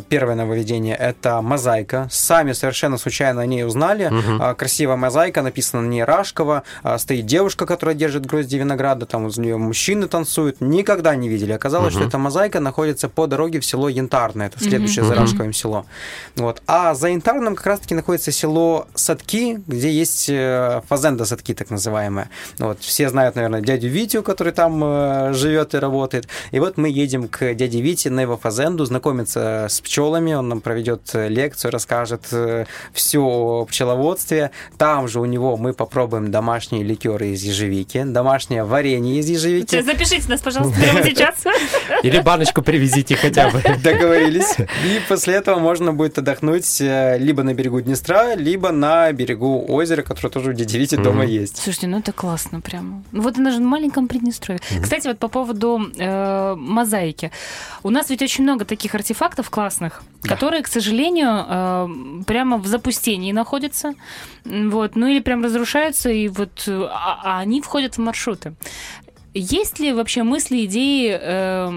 [0.09, 2.09] первое нововведение, это мозаика.
[2.11, 4.11] Сами совершенно случайно о ней узнали.
[4.51, 6.63] Э, Красивая мозаика, написана на ней Рашкова,
[6.99, 10.61] стоит девушка, которая держит грозди винограда, там возле нее мужчины танцуют.
[10.61, 11.53] Никогда не видели.
[11.53, 12.01] Оказалось, Мгм.
[12.03, 15.23] что эта мозаика находится по дороге в село Янтарное, это следующее за Мгм.
[15.23, 15.87] Рашковым село.
[16.37, 16.63] Вот.
[16.67, 22.29] А за Янтарным как раз-таки находится село Садки, где есть э, фазенда Садки, так называемая.
[22.59, 22.81] Вот.
[22.81, 26.29] Все знают, наверное, дядю Витю, который там э, живет и работает.
[26.51, 30.61] И вот мы едем к дяде Вите на его фазенду, знакомиться с пчелами, он нам
[30.61, 32.23] проведет э, лекцию, расскажет
[32.93, 34.51] все о пчеловодстве.
[34.79, 39.81] Там же у него мы попробуем домашние ликеры из ежевики, домашнее варенье из ежевики.
[39.81, 41.45] Запишите нас, пожалуйста, прямо сейчас.
[42.03, 43.63] Или баночку привезите хотя бы.
[43.83, 44.57] Договорились.
[44.59, 50.03] И после этого можно будет отдохнуть э, либо на берегу Днестра, либо на берегу озера,
[50.03, 51.59] которое тоже у дяди Вити дома есть.
[51.59, 53.03] Слушайте, ну это классно прямо.
[53.13, 54.61] Ну вот она же в маленьком Приднестровье.
[54.83, 57.31] Кстати, вот по поводу э, мозаики.
[57.83, 61.89] У нас ведь очень много таких артефактов классных, которые, к сожалению, э,
[62.27, 63.95] прямо в запустении находятся.
[64.45, 68.55] Вот, ну или прям разрушаются, и вот а, а они входят в маршруты.
[69.35, 71.73] Есть ли вообще мысли, идеи э,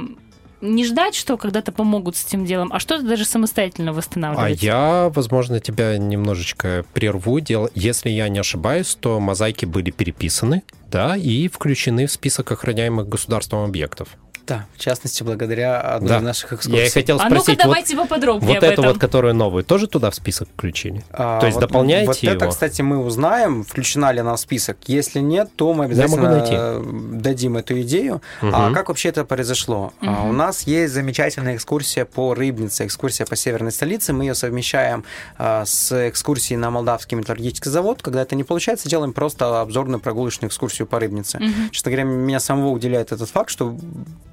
[0.61, 4.61] не ждать, что когда-то помогут с этим делом, а что-то даже самостоятельно А восстанавливать?
[4.63, 7.39] я, возможно, тебя немножечко прерву.
[7.39, 13.07] Дело, если я не ошибаюсь, то мозаики были переписаны, да, и включены в список охраняемых
[13.07, 14.09] государством объектов.
[14.47, 16.17] Да, в частности, благодаря одной Да.
[16.19, 16.79] из наших экскурсий.
[16.79, 18.85] Я и хотел А ну-ка спросить, вот, давайте поподробнее вот об эту этом.
[18.85, 21.03] вот, которую новую, тоже туда в список включили?
[21.11, 22.49] А, То есть вот- дополняете Вот это, его?
[22.49, 24.77] кстати, мы узнаем, включена ли она в список.
[24.87, 26.53] Если нет, то мы обязательно могу найти.
[26.57, 26.81] э,
[27.13, 28.21] дадим эту идею.
[28.41, 28.73] А Мгм.
[28.73, 29.91] как вообще это произошло?
[30.01, 34.13] А, У нас есть замечательная экскурсия по Рыбнице, экскурсия по северной столице.
[34.13, 35.03] Мы ее совмещаем
[35.37, 38.01] а, с экскурсией на Молдавский металлургический завод.
[38.01, 41.39] Когда это не получается, делаем просто обзорную прогулочную экскурсию по Рыбнице.
[41.71, 43.75] Честно говоря, меня самого удивляет этот факт, что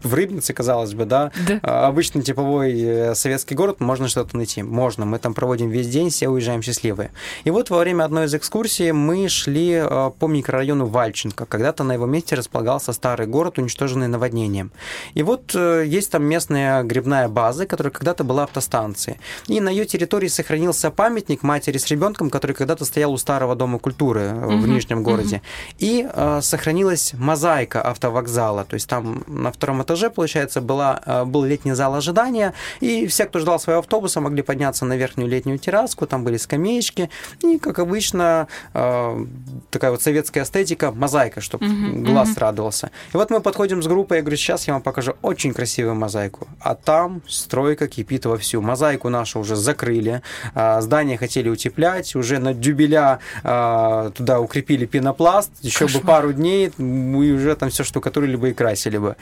[0.05, 1.61] в Рыбнице, казалось бы, да, Да.
[1.63, 4.63] а, обычный типовой э, советский город, можно что-то найти.
[4.63, 5.05] Можно.
[5.05, 7.11] Мы там проводим весь день, все уезжаем счастливые.
[7.45, 11.47] И вот во время одной из экскурсий мы шли э, по микрорайону Вальченко.
[11.47, 14.71] Когда-то на его месте располагался старый город, уничтоженный наводнением.
[15.15, 19.19] И вот э, есть там местная грибная база, которая когда-то была автостанцией.
[19.49, 23.79] И на ее территории сохранился памятник матери с ребенком, который когда-то стоял у старого дома
[23.79, 25.41] культуры э, в Нижнем городе.
[25.79, 28.65] И э, сохранилась мозаика автовокзала.
[28.65, 33.27] То есть там на втором этаже, получается, была, э, был летний зал ожидания, и все,
[33.27, 37.79] кто ждал своего автобуса, могли подняться на верхнюю летнюю терраску, там были скамеечки, и, как
[37.79, 39.27] обычно, э,
[39.71, 41.67] такая вот советская эстетика, мозаика, чтобы
[42.05, 42.91] глаз радовался.
[43.13, 46.49] И вот мы подходим с группой, я говорю, сейчас я вам покажу очень красивую мозаику.
[46.61, 48.61] А там стройка кипит вовсю.
[48.61, 50.23] Мозаику нашу уже закрыли,
[50.55, 56.73] а, здание хотели утеплять, уже на дюбеля а, туда укрепили пенопласт, еще бы пару дней,
[56.79, 59.17] мы уже там все штукатурили бы и красили бы.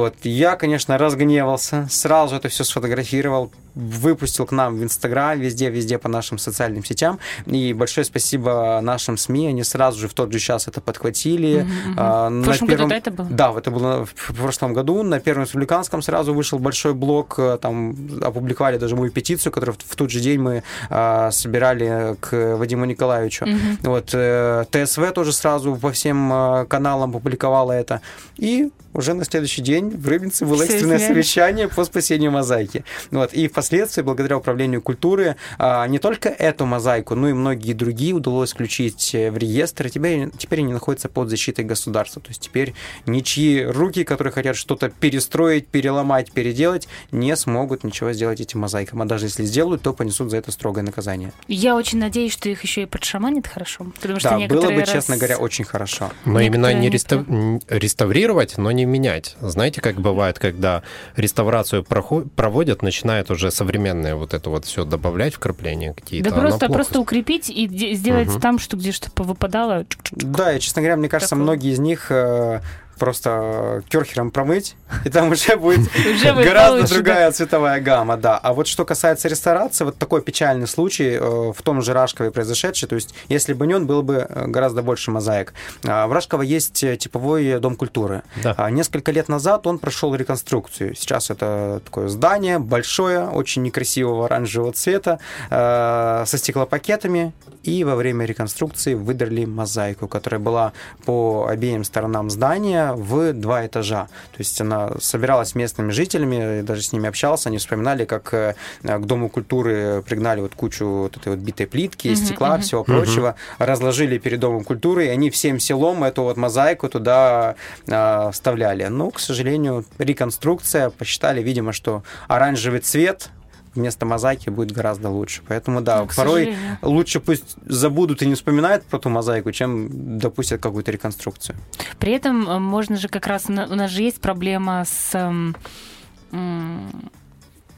[0.00, 0.14] Вот.
[0.22, 6.38] Я, конечно, разгневался, сразу это все сфотографировал, выпустил к нам в Инстаграм, везде-везде по нашим
[6.38, 7.18] социальным сетям.
[7.46, 11.66] И большое спасибо нашим СМИ, они сразу же в тот же час это подхватили.
[11.96, 13.28] А, В прошлом году, да, это было?
[13.30, 15.02] Да, это было в в прошлом году.
[15.02, 19.90] На Первом Республиканском сразу вышел большой блог, э, там опубликовали даже мою петицию, которую в
[19.90, 23.46] в тот же день мы а, собирали к Вадиму Николаевичу.
[23.82, 28.00] Вот э, ТСВ тоже сразу по всем э, каналам публиковала это.
[28.36, 32.84] И уже на следующий день в Рыбинце было Все экстренное совещание по спасению мозаики.
[33.10, 33.32] Вот.
[33.32, 38.50] И впоследствии, благодаря управлению культуры, а, не только эту мозаику, но и многие другие удалось
[38.52, 39.86] включить э, в реестр.
[39.86, 42.20] И теперь, теперь они находятся под защитой государства.
[42.20, 42.74] То есть теперь
[43.06, 49.02] ничьи руки, которые хотят что-то перестроить, переломать, переделать, не смогут ничего сделать этим мозаикам.
[49.02, 51.32] А даже если сделают, то понесут за это строгое наказание.
[51.46, 53.86] Я очень надеюсь, что их еще и подшаманит хорошо.
[54.00, 56.10] Потому что да, было бы, раз- честно говоря, очень хорошо.
[56.24, 59.36] Но именно Некоторые не не рестав- реставрировать, но не менять.
[59.40, 60.82] Знаете, как бывает, когда
[61.14, 66.30] реставрацию прохо- проводят, начинают уже современное вот это вот все добавлять вкрапления какие-то.
[66.30, 66.72] Да просто, плохо.
[66.74, 68.40] просто укрепить и де- сделать Мгм.
[68.40, 69.86] там, что где что повыпадало.
[70.12, 71.42] Да, и, честно говоря, мне кажется, Такое.
[71.44, 72.60] многие из них э,
[73.00, 75.90] просто керхером промыть, и там уже будет
[76.22, 78.36] гораздо другая цветовая гамма, да.
[78.38, 82.88] А вот что касается реставрации, вот такой печальный случай э, в том же Рашкове произошедший,
[82.88, 85.54] то есть если бы не он, было бы э, гораздо больше мозаик.
[85.84, 88.22] А, В Рашково есть э, типовой дом культуры.
[88.44, 90.94] А Несколько лет назад он прошел реконструкцию.
[90.94, 97.32] Сейчас это такое здание большое, очень некрасивого оранжевого цвета, со стеклопакетами.
[97.62, 100.72] И во время реконструкции выдрали мозаику, которая была
[101.04, 104.08] по обеим сторонам здания в два этажа.
[104.32, 108.54] То есть она собиралась с местными жителями, даже с ними общался, они вспоминали, как э,
[108.82, 114.18] к Дому культуры пригнали вот кучу вот этой вот битой плитки, стекла, всего прочего, разложили
[114.18, 118.84] перед Домом культуры, и они всем селом эту вот мозаику туда э, вставляли.
[118.84, 123.30] Но, к сожалению, реконструкция, посчитали, видимо, что оранжевый цвет
[123.74, 125.42] вместо мозаики будет гораздо лучше.
[125.48, 126.78] Поэтому, да, Ну, порой сожалению.
[126.82, 131.56] лучше пусть забудут и не вспоминают про ту мозаику, чем допустят какую-то реконструкцию.
[131.98, 133.46] При этом э, можно же как раз...
[133.48, 135.32] У нас же есть проблема с...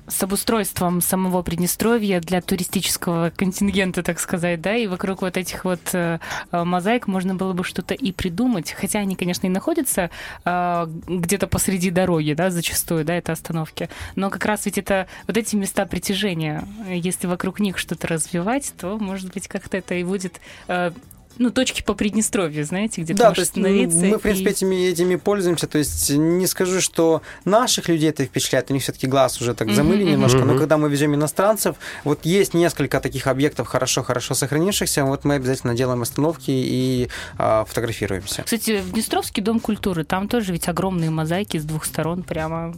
[0.06, 5.80] с обустройством самого Приднестровья для туристического контингента, так сказать, да, и вокруг вот этих вот
[5.92, 6.18] э,
[6.50, 10.10] э, мозаик можно было бы что-то и придумать, хотя они, конечно, и находятся
[10.44, 15.36] э, где-то посреди дороги, да, зачастую, да, это остановки, но как раз ведь это вот
[15.36, 20.40] эти места притяжения, если вокруг них что-то развивать, то, может быть, как-то это и будет
[20.68, 20.90] э,
[21.38, 23.98] ну, точки по Приднестровью, знаете, где ты Да, то можешь есть м, остановиться.
[24.06, 25.66] мы, в принципе, и- этими, этими пользуемся.
[25.66, 29.70] То есть не скажу, что наших людей это впечатляет, у них все-таки глаз уже так
[29.72, 30.12] замыли мгм.
[30.12, 30.38] немножко.
[30.40, 30.58] Но Мгм.
[30.58, 36.02] когда мы везем иностранцев, вот есть несколько таких объектов хорошо-хорошо сохранившихся, вот мы обязательно делаем
[36.02, 38.42] остановки и а, фотографируемся.
[38.42, 42.74] Кстати, в Днестровский дом культуры, там тоже ведь огромные мозаики с двух сторон прямо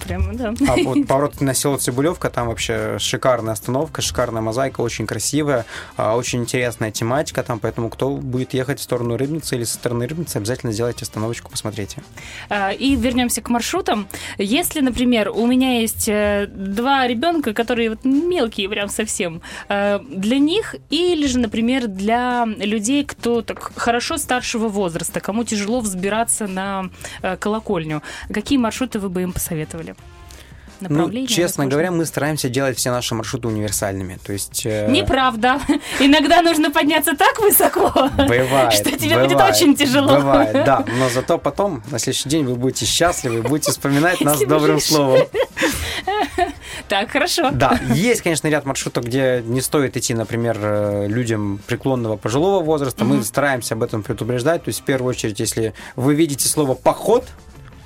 [0.00, 0.54] Прямо, да.
[0.68, 5.64] А вот поворот на село Цибулевка, там вообще шикарная остановка, шикарная мозаика, очень красивая,
[5.96, 10.06] а, очень интересная тематика там, поэтому кто будет ехать в сторону Рыбницы или со стороны
[10.06, 12.02] Рыбницы, обязательно сделайте остановочку, посмотрите.
[12.48, 14.08] А, И вернемся к маршрутам.
[14.38, 20.38] Если, например, у меня есть э, два ребенка, которые вот мелкие прям совсем, э, для
[20.38, 26.90] них или же, например, для людей, кто так хорошо старшего возраста, кому тяжело взбираться на
[27.22, 28.02] э, колокольню,
[28.32, 29.81] какие маршруты вы бы им посоветовали?
[30.80, 34.18] Ну, Направления, честно говоря, мы стараемся делать все наши маршруты универсальными.
[34.24, 34.66] То есть...
[34.66, 35.60] э, Неправда.
[36.00, 38.72] Иногда нужно подняться так высоко, Бывает.
[38.72, 40.16] что тебе будет бывает, очень тяжело.
[40.16, 40.84] Бывает, да.
[40.98, 45.20] Но зато потом, на следующий день, вы будете счастливы, будете вспоминать нас добрым словом.
[46.88, 47.50] Так, хорошо.
[47.52, 53.04] Да, есть, конечно, ряд маршрутов, где не стоит идти, например, э, людям преклонного пожилого возраста.
[53.04, 54.64] Мы стараемся об этом предупреждать.
[54.64, 57.24] То есть, в первую очередь, если вы видите слово «поход»,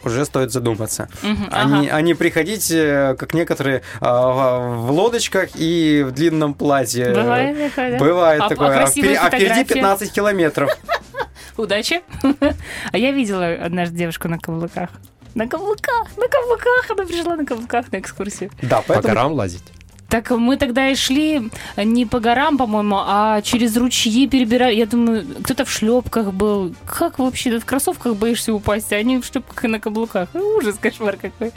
[0.07, 1.09] уже стоит задуматься.
[1.23, 1.97] Мгм, А, не, ага.
[1.97, 7.13] а не приходить, э, как некоторые, а, в лодочках и в длинном платье.
[7.15, 7.99] Бывает такое, да?
[7.99, 8.69] Бывает А- а такое.
[8.69, 9.75] А, красивые впери- а впереди фотографии?
[9.75, 10.71] 15 километров.
[11.57, 12.03] Удачи.
[12.93, 14.91] А я видела однажды девушку на каблуках.
[15.35, 16.87] На каблуках, на каблуках.
[16.91, 18.51] Она пришла на каблуках на экскурсию.
[18.63, 19.65] Да, По поэтому горам лазить?
[20.09, 24.75] Так мы тогда и шли не по горам, по-моему, а через ручьи перебирали.
[24.75, 26.75] Я думаю, кто-то в шлепках был.
[26.87, 27.59] Как вообще?
[27.59, 30.29] В кроссовках боишься упасть, а они в шлепках и на каблуках.
[30.33, 31.53] Ну, Ужас, кошмар какой.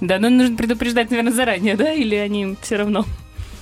[0.00, 1.92] Да, но нужно предупреждать, наверное, заранее, да?
[1.92, 3.04] Или они все равно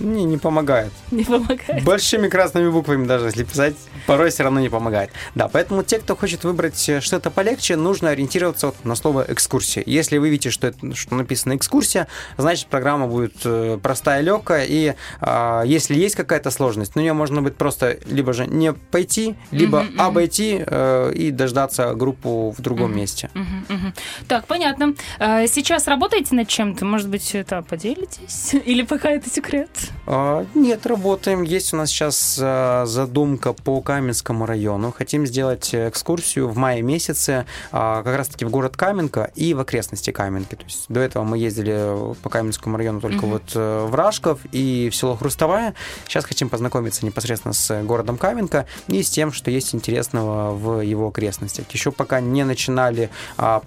[0.00, 0.92] не, не помогает.
[1.10, 1.84] не помогают?
[1.84, 3.74] Большими красными буквами даже, если писать,
[4.06, 5.10] порой все равно не помогает.
[5.34, 9.82] Да, поэтому те, кто хочет выбрать э, что-то полегче, нужно ориентироваться вот на слово «экскурсия».
[9.86, 14.94] Если вы видите, что, это, что написано «экскурсия», значит, программа будет э, простая, легкая, и
[15.20, 19.80] а, если есть какая-то сложность, на нее можно будет просто либо же не пойти, либо
[19.80, 20.00] Мгм, мгм.
[20.00, 22.96] обойти э, и дождаться группу в другом Мгм.
[22.96, 23.30] месте.
[23.34, 23.94] Мгм, мгм.
[24.28, 24.94] Так, понятно.
[25.18, 26.84] А, Сейчас работаете над чем-то?
[26.84, 28.54] Может быть, это поделитесь?
[28.64, 29.70] Или пока это секрет?
[30.06, 31.42] А, Нет, работаем.
[31.42, 34.92] Есть у нас сейчас а, задумка по Каменскому району.
[34.96, 40.10] Хотим сделать экскурсию в мае месяце а, как раз-таки в город Каменка и в окрестности
[40.10, 40.54] Каменки.
[40.54, 43.30] То есть до этого мы ездили по Каменскому району только Мгм.
[43.30, 45.74] вот э, в Рашков и в село Хрустовая.
[46.06, 51.08] Сейчас хотим познакомиться непосредственно с городом Каменка и с тем, что есть интересного в его
[51.08, 51.66] окрестностях.
[51.70, 53.10] Еще пока не начинали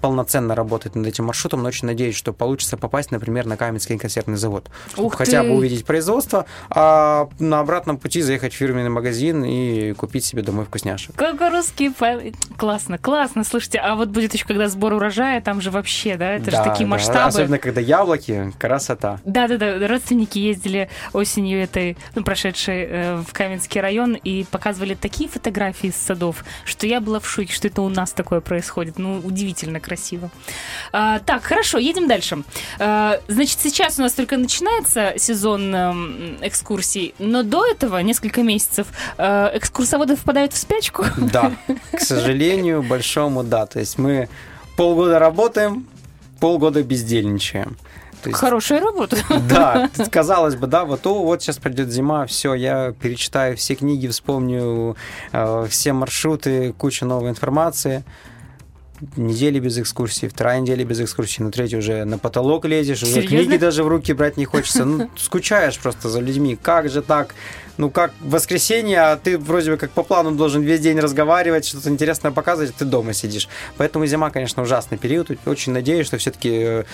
[0.00, 4.36] полноценно работать над этим маршрутом, но очень надеюсь, что получится попасть, например, на Каменский консервный
[4.36, 4.68] завод.
[4.96, 5.48] Ух хотя ты!
[5.48, 6.09] бы увидеть производство,
[6.70, 11.14] а на обратном пути заехать в фирменный магазин и купить себе домой вкусняшек.
[11.14, 11.92] Как русские.
[12.56, 13.44] Классно, классно.
[13.44, 16.32] Слушайте, а вот будет еще когда сбор урожая, там же вообще, да?
[16.32, 16.90] Это Да, же такие да.
[16.90, 17.28] масштабы.
[17.28, 19.20] Особенно, когда яблоки, красота.
[19.24, 19.88] Да, да, да.
[19.88, 25.96] Родственники ездили осенью этой, ну, прошедшей э, в Каменский район и показывали такие фотографии из
[25.96, 28.98] садов, что я была в шоке, что это у нас такое происходит.
[28.98, 30.30] Ну, удивительно красиво.
[30.92, 32.42] А, так, хорошо, едем дальше.
[32.78, 35.74] А, значит, сейчас у нас только начинается сезон
[36.06, 38.86] эм, экскурсий, но до этого, несколько месяцев,
[39.18, 41.04] э, экскурсоводы впадают в спячку.
[41.16, 41.52] Да,
[41.92, 43.66] к сожалению, большому, да.
[43.66, 44.28] То есть мы
[44.76, 45.86] полгода работаем,
[46.38, 47.76] полгода бездельничаем.
[48.22, 49.16] То есть Хорошая работа.
[49.48, 54.08] Да, казалось бы, да, вот, о, вот сейчас придет зима, все, я перечитаю все книги,
[54.08, 54.96] вспомню
[55.32, 58.04] э, все маршруты, кучу новой информации.
[59.16, 63.36] Недели без экскурсии, вторая неделя без экскурсии, на третью уже на потолок лезешь, уже Серьезно?
[63.38, 64.84] книги даже в руки брать не хочется.
[64.84, 66.58] Ну, скучаешь просто за людьми.
[66.60, 67.34] Как же так?
[67.78, 71.88] Ну, как воскресенье, а ты вроде бы как по плану должен весь день разговаривать, что-то
[71.88, 73.48] интересное показывать, а ты дома сидишь.
[73.78, 75.30] Поэтому зима, конечно, ужасный период.
[75.46, 76.84] Очень надеюсь, что все-таки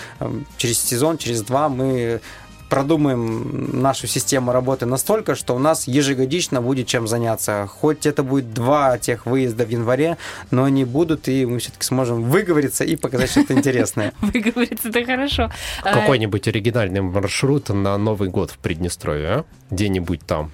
[0.55, 2.21] через сезон, через два мы
[2.69, 7.67] продумаем нашу систему работы настолько, что у нас ежегодично будет чем заняться.
[7.67, 10.17] Хоть это будет два тех выезда в январе,
[10.51, 14.13] но они будут, и мы все-таки сможем выговориться и показать что-то интересное.
[14.21, 15.51] Выговориться, это хорошо.
[15.83, 19.45] А, Какой-нибудь оригинальный маршрут на Новый год в Приднестровье, а?
[19.71, 20.51] Где-нибудь там,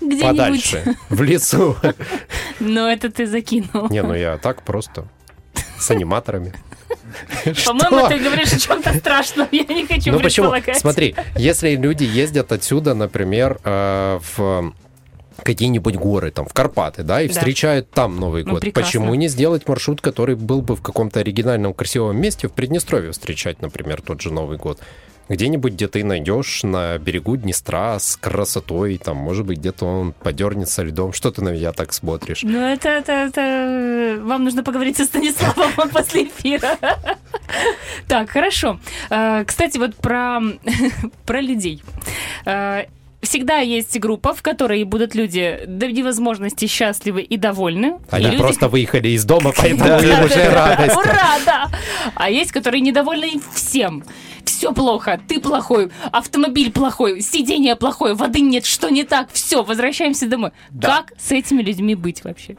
[0.00, 0.22] Где-нибудь.
[0.22, 1.76] подальше, в лесу.
[2.60, 3.88] Но это ты закинул.
[3.90, 5.06] Не, ну я так просто,
[5.78, 6.52] с аниматорами.
[7.66, 9.48] По-моему, ты говоришь о чем-то страшном.
[9.52, 10.52] Я не хочу Ну почему?
[10.74, 14.72] Смотри, если люди ездят отсюда, например, э, в
[15.42, 17.32] какие-нибудь горы, там, в Карпаты, да, и Да.
[17.34, 18.60] встречают там Новый Ну, год.
[18.60, 18.86] прекрасно.
[18.86, 23.62] Почему не сделать маршрут, который был бы в каком-то оригинальном красивом месте, в Приднестровье встречать,
[23.62, 24.80] например, тот же Новый год?
[25.30, 30.82] Где-нибудь, где ты найдешь на берегу Днестра с красотой, там, может быть, где-то он подернется
[30.82, 31.12] льдом.
[31.12, 32.42] Что ты на меня так смотришь?
[32.42, 34.20] Ну, это, это, это...
[34.24, 36.76] Вам нужно поговорить со Станиславом после эфира.
[38.08, 38.80] Так, хорошо.
[39.08, 40.40] Э, Кстати, вот про,
[41.26, 41.80] про людей.
[43.22, 47.98] Всегда есть группа, в которой будут люди до невозможности счастливы и довольны.
[48.10, 50.96] Они и люди- просто выехали из дома, поэтому им уже радость.
[50.96, 51.70] Ура, да!
[52.14, 54.04] А есть, которые недовольны всем.
[54.44, 60.26] Все плохо, ты плохой, автомобиль плохой, сиденье плохое, воды нет, что не так, все, возвращаемся
[60.26, 60.52] домой.
[60.70, 60.88] Да.
[61.02, 62.56] Как с этими людьми быть вообще?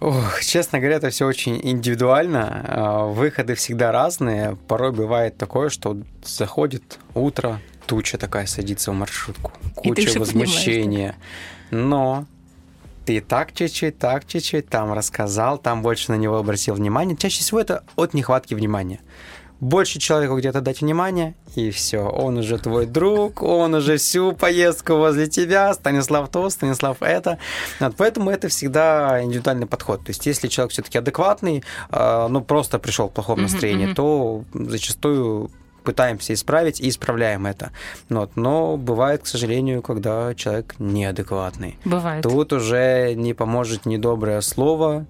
[0.00, 2.64] Ох, честно говоря, это все очень индивидуально.
[2.66, 4.56] А, Выходы всегда разные.
[4.68, 11.16] Порой бывает такое, что заходит утро, туча такая садится в маршрутку, куча возмущения.
[11.70, 12.26] Но
[13.04, 17.16] ты так чуть-чуть, так чуть-чуть, там рассказал, там больше на него обратил внимание.
[17.16, 19.00] Чаще всего это от нехватки внимания.
[19.60, 24.94] Больше человеку где-то дать внимание, и все, он уже твой друг, он уже всю поездку
[24.94, 27.38] возле тебя, Станислав то, Станислав это.
[27.78, 30.04] Вот, поэтому это всегда индивидуальный подход.
[30.04, 35.52] То есть, если человек все-таки адекватный, э, ну просто пришел в плохом настроении, то зачастую
[35.82, 37.72] пытаемся исправить и исправляем это.
[38.08, 38.36] Вот.
[38.36, 41.78] Но бывает, к сожалению, когда человек неадекватный.
[41.84, 42.22] Бывает.
[42.22, 45.06] Тут уже не поможет ни доброе слово,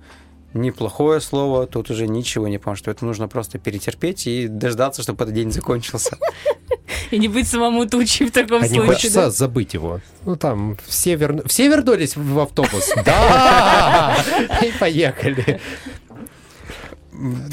[0.55, 2.89] ни плохое слово, тут уже ничего не поможет.
[2.89, 6.19] Это нужно просто перетерпеть и дождаться, чтобы этот день закончился.
[7.11, 8.87] И не быть самому тучей в таком А не случае.
[8.95, 9.31] хочется да?
[9.31, 10.01] забыть его.
[10.25, 11.43] Ну там, все, вер...
[11.47, 12.91] все вернулись в автобус?
[13.05, 14.17] Да!
[14.63, 15.61] И поехали.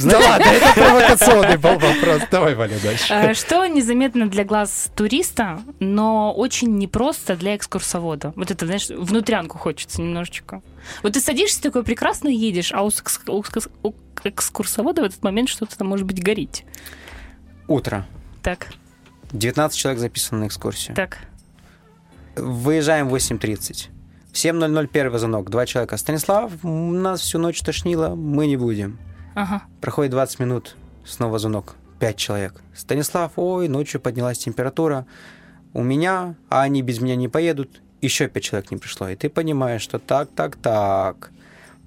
[0.03, 2.23] Да ладно, это провокационный был вопрос.
[2.31, 3.13] Давай, Валя, дальше.
[3.13, 8.33] Э, Что незаметно для глаз туриста, но очень непросто для экскурсовода.
[8.35, 10.61] Вот это, знаешь, внутрянку хочется немножечко.
[11.03, 15.23] Вот ты садишься такой прекрасно едешь, а у экс- у экс- у экскурсовода в этот
[15.23, 16.63] момент что-то там может быть горит.
[17.67, 18.07] Утро.
[18.41, 18.67] Так,
[19.33, 20.95] 19 человек записано на экскурсию.
[20.95, 21.19] так.
[22.35, 23.89] Выезжаем в 8.30.
[24.31, 25.49] В 7.00 первый звонок.
[25.49, 25.97] Два человека.
[25.97, 28.97] Станислав, нас всю ночь тошнило, мы не будем.
[29.39, 29.63] Ага.
[29.79, 30.75] Проходит 20 минут,
[31.05, 31.75] снова звонок.
[31.97, 32.61] Пять человек.
[32.75, 35.05] Станислав, ой, ночью поднялась температура.
[35.73, 37.81] У меня, а они без меня не поедут.
[38.01, 39.07] Еще пять человек не пришло.
[39.07, 41.31] И ты понимаешь, что так, так, так.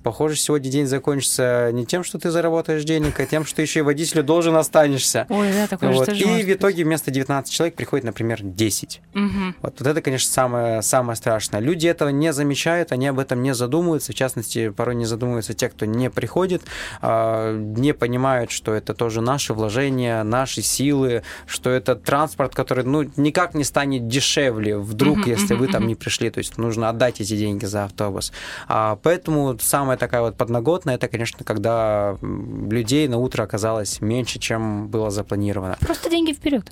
[0.02, 3.82] Похоже, сегодня день закончится не тем, что ты заработаешь денег, а тем, что еще и
[3.82, 5.26] водителю должен останешься.
[5.28, 6.08] Ой, да, такое Вот.
[6.08, 6.56] И в быть.
[6.56, 9.00] итоге вместо 19 человек приходит, например, 10.
[9.14, 9.56] Мгм.
[9.62, 11.60] Вот, вот это, конечно, самое, самое страшное.
[11.60, 14.12] Люди этого не замечают, они об этом не задумываются.
[14.12, 16.62] В частности, порой не задумываются те, кто не приходит,
[17.00, 23.08] а, не понимают, что это тоже наши вложения, наши силы, что это транспорт, который ну,
[23.16, 26.30] никак не станет дешевле вдруг, Мгм, если вы мгм, там не пришли.
[26.30, 28.32] То есть нужно отдать эти деньги за автобус.
[28.68, 29.56] А, поэтому
[29.92, 35.76] самая такая вот подноготная, это, конечно, когда людей на утро оказалось меньше, чем было запланировано.
[35.80, 36.70] Просто деньги вперед.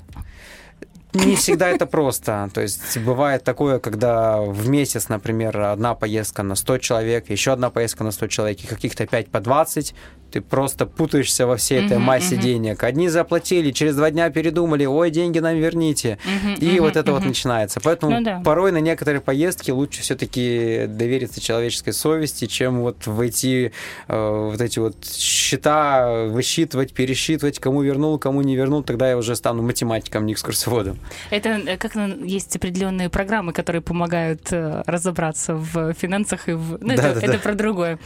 [1.13, 2.49] Не всегда это просто.
[2.53, 7.69] То есть бывает такое, когда в месяц, например, одна поездка на 100 человек, еще одна
[7.69, 9.93] поездка на 100 человек, и каких-то 5 по 20,
[10.31, 12.83] ты просто путаешься во всей этой массе денег.
[12.83, 16.17] Одни заплатили, через два дня передумали, ой, деньги нам верните.
[16.57, 17.79] И вот это вот начинается.
[17.81, 18.41] Поэтому Ну да.
[18.43, 23.71] порой на некоторые поездки лучше все-таки довериться человеческой совести, чем вот войти
[24.07, 29.35] э, вот эти вот счета, высчитывать, пересчитывать, кому вернул, кому не вернул, тогда я уже
[29.35, 30.97] стану математиком, не экскурсоводом.
[31.29, 36.77] Это э, как есть определенные программы, которые помогают э, разобраться в финансах и в...
[36.81, 37.27] Ну, это, Да-да-да.
[37.27, 37.99] это про другое.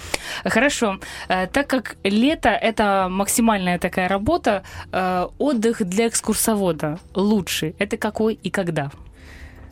[0.44, 1.00] Хорошо.
[1.28, 4.64] Э, Так как лето— это максимальная такая работа,
[5.38, 7.76] отдых для экскурсовода лучший.
[7.80, 8.92] Это какой и когда?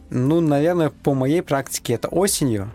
[0.10, 2.72] Ну, наверное, по моей практике это осенью.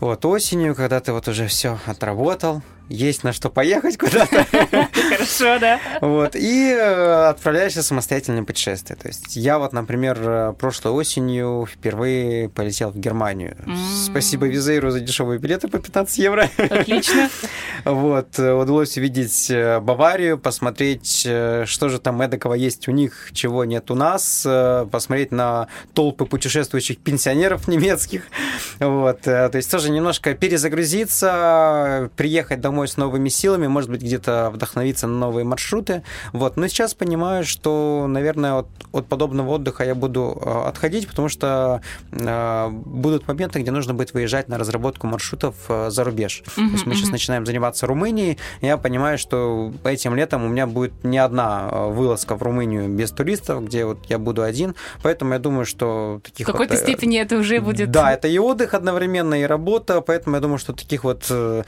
[0.00, 4.46] Вот осенью, когда ты вот уже все отработал, есть на что поехать куда-то.
[5.10, 5.80] Хорошо, да?
[6.00, 8.96] Вот, и э, отправляешься в самостоятельное путешествие.
[8.96, 13.56] То есть я вот, например, э, прошлой осенью впервые полетел в Германию.
[14.04, 16.50] Спасибо Визейру за дешевые билеты по 15 евро.
[16.58, 17.30] Отлично.
[17.84, 23.90] Вот, э, удалось увидеть Баварию, посмотреть, что же там эдакого есть у них, чего нет
[23.90, 24.46] у нас,
[24.90, 28.24] посмотреть на толпы путешествующих пенсионеров немецких.
[28.80, 35.06] Вот, то есть тоже немножко перезагрузиться, приехать домой с новыми силами, может быть, где-то вдохновиться
[35.06, 36.02] на новые маршруты.
[36.32, 41.28] Вот, но сейчас понимаю, что, наверное, от, от подобного отдыха я буду э, отходить, потому
[41.28, 41.80] что
[42.12, 46.42] э, будут моменты, где нужно будет выезжать на разработку маршрутов э, за рубеж.
[46.54, 48.38] То есть мы сейчас начинаем заниматься Румынией.
[48.60, 53.10] Я понимаю, что этим летом у меня будет не одна э, вылазка в Румынию без
[53.10, 54.74] туристов, где вот я буду один.
[55.02, 57.90] Поэтому я думаю, что В таких какой-то вот, степени это уже будет...
[57.90, 61.62] Да, это и отдых одновременно, и работа, поэтому я думаю, что таких вот э,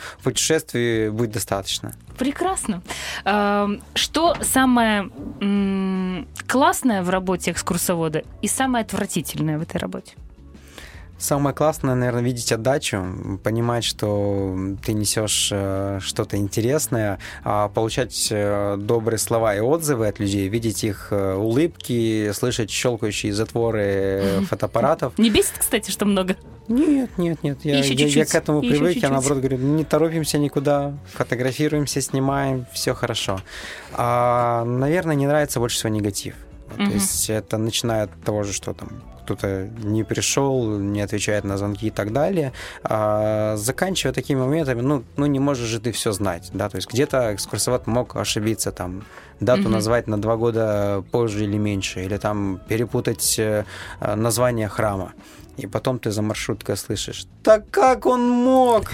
[1.10, 1.92] будет достаточно.
[2.18, 2.82] Прекрасно.
[3.24, 5.10] Эм, Что самое
[6.46, 10.14] классное в работе экскурсовода и самое отвратительное в этой работе?
[11.22, 18.76] Самое классное, наверное, видеть отдачу, понимать, что ты несешь э, что-то интересное, а получать э,
[18.76, 25.16] добрые слова и отзывы от людей, видеть их э, улыбки, слышать щелкающие затворы фотоаппаратов.
[25.16, 26.36] Не бесит, кстати, что много?
[26.66, 27.58] Нет, нет, нет.
[27.62, 28.94] Я, я, я к этому привык.
[28.94, 29.02] чуть-чуть.
[29.04, 33.40] Я наоборот говорю, не торопимся никуда, фотографируемся, снимаем, все хорошо.
[33.92, 36.34] А, наверное, не нравится больше всего негатив.
[36.76, 38.88] Вот, То есть это начиная от того же, что там
[39.24, 42.52] кто-то не пришел, не отвечает на звонки и так далее,
[42.84, 46.88] а, заканчивая такими моментами, ну, ну не можешь же ты все знать, да, то есть
[46.90, 49.04] где-то экскурсовод мог ошибиться, там,
[49.40, 49.72] дату Мгм.
[49.72, 53.64] назвать на два года позже или меньше, или там перепутать э,
[54.00, 55.12] название храма.
[55.58, 58.90] И потом ты за маршруткой слышишь, так как он мог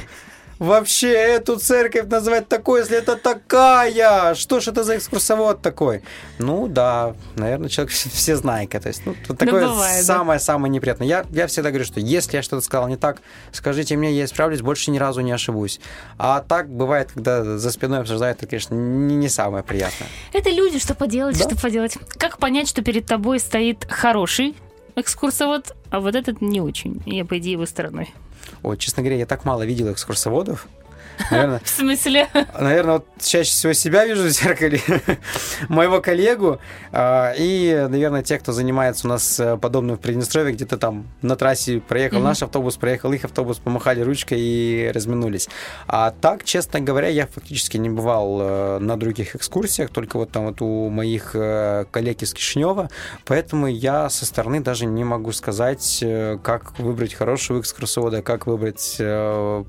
[0.58, 4.34] вообще эту церковь назвать такой, если это такая?
[4.34, 6.02] Что ж это за экскурсовод такой?
[6.38, 8.80] Ну да, наверное, человек все знайка.
[8.80, 10.14] То есть, ну, тут такое бывает, да.
[10.14, 11.06] самое-самое неприятное.
[11.06, 13.20] Я, я всегда говорю, что если я что-то сказал не так,
[13.52, 15.80] скажите мне, я исправлюсь, больше ни разу не ошибусь.
[16.18, 20.08] А так бывает, когда за спиной обсуждают, это, конечно, не, не самое приятное.
[20.32, 21.44] Это люди, что поделать, Да.
[21.44, 21.96] что поделать.
[22.18, 24.54] Как понять, что перед тобой стоит хороший
[24.96, 27.00] экскурсовод, а вот этот не очень.
[27.06, 28.12] Я, по идее, его стороной.
[28.62, 30.66] Ой, честно говоря, я так мало видел экскурсоводов.
[31.30, 32.28] Наверное, В смысле?
[32.58, 34.80] Наверное, вот чаще всего себя вижу в зеркале,
[35.68, 36.58] моего коллегу,
[36.92, 41.36] а, и, наверное, те, кто занимается у нас э, подобным в Приднестровье, где-то там на
[41.36, 42.26] трассе проехал Мгм.
[42.26, 45.48] наш автобус, проехал их автобус, помахали ручкой и разминулись.
[45.86, 50.46] А так, честно говоря, я фактически не бывал э, на других экскурсиях, только вот там
[50.46, 52.88] вот у моих э, коллег из Кишинева,
[53.26, 56.02] поэтому я со стороны даже не могу сказать,
[56.42, 58.96] как выбрать хорошего экскурсовода, как выбрать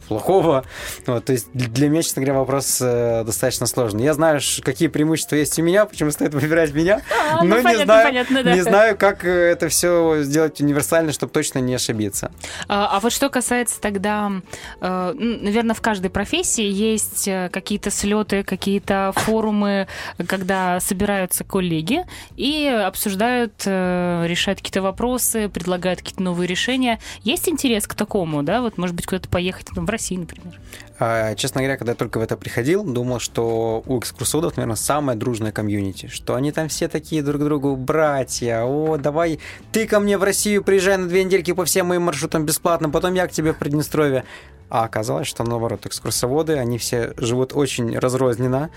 [0.08, 0.64] плохого.
[1.06, 4.04] Вот, то есть для меня, честно говоря, вопрос э, достаточно сложный.
[4.04, 7.64] Я знаю, какие преимущества есть у меня, почему стоит выбирать меня, А, ну, но не
[7.64, 8.54] понятно, знаю, понятно, да.
[8.54, 12.32] не знаю, как э, это все сделать универсально, чтобы точно не ошибиться.
[12.68, 14.32] А, а вот что касается тогда,
[14.82, 19.88] наверное, в каждой профессии есть э, какие-то слеты, какие-то форумы,
[20.28, 27.00] когда собираются коллеги и обсуждают, э, решают какие-то вопросы, предлагают какие-то новые решения.
[27.24, 28.62] Есть интерес к такому, да?
[28.62, 30.60] Вот, может быть, куда-то поехать, там, в России, например.
[31.00, 35.16] А, Честно говоря, когда я только в это приходил, думал, что у экскурсоводов, наверное, самая
[35.16, 39.40] дружная комьюнити, что они там все такие друг другу братья, о, давай
[39.72, 43.14] ты ко мне в Россию приезжай на две недельки по всем моим маршрутам бесплатно, потом
[43.14, 44.26] я к тебе в Приднестровье.
[44.70, 48.70] А оказалось, что наоборот, экскурсоводы, они все живут очень разрозненно,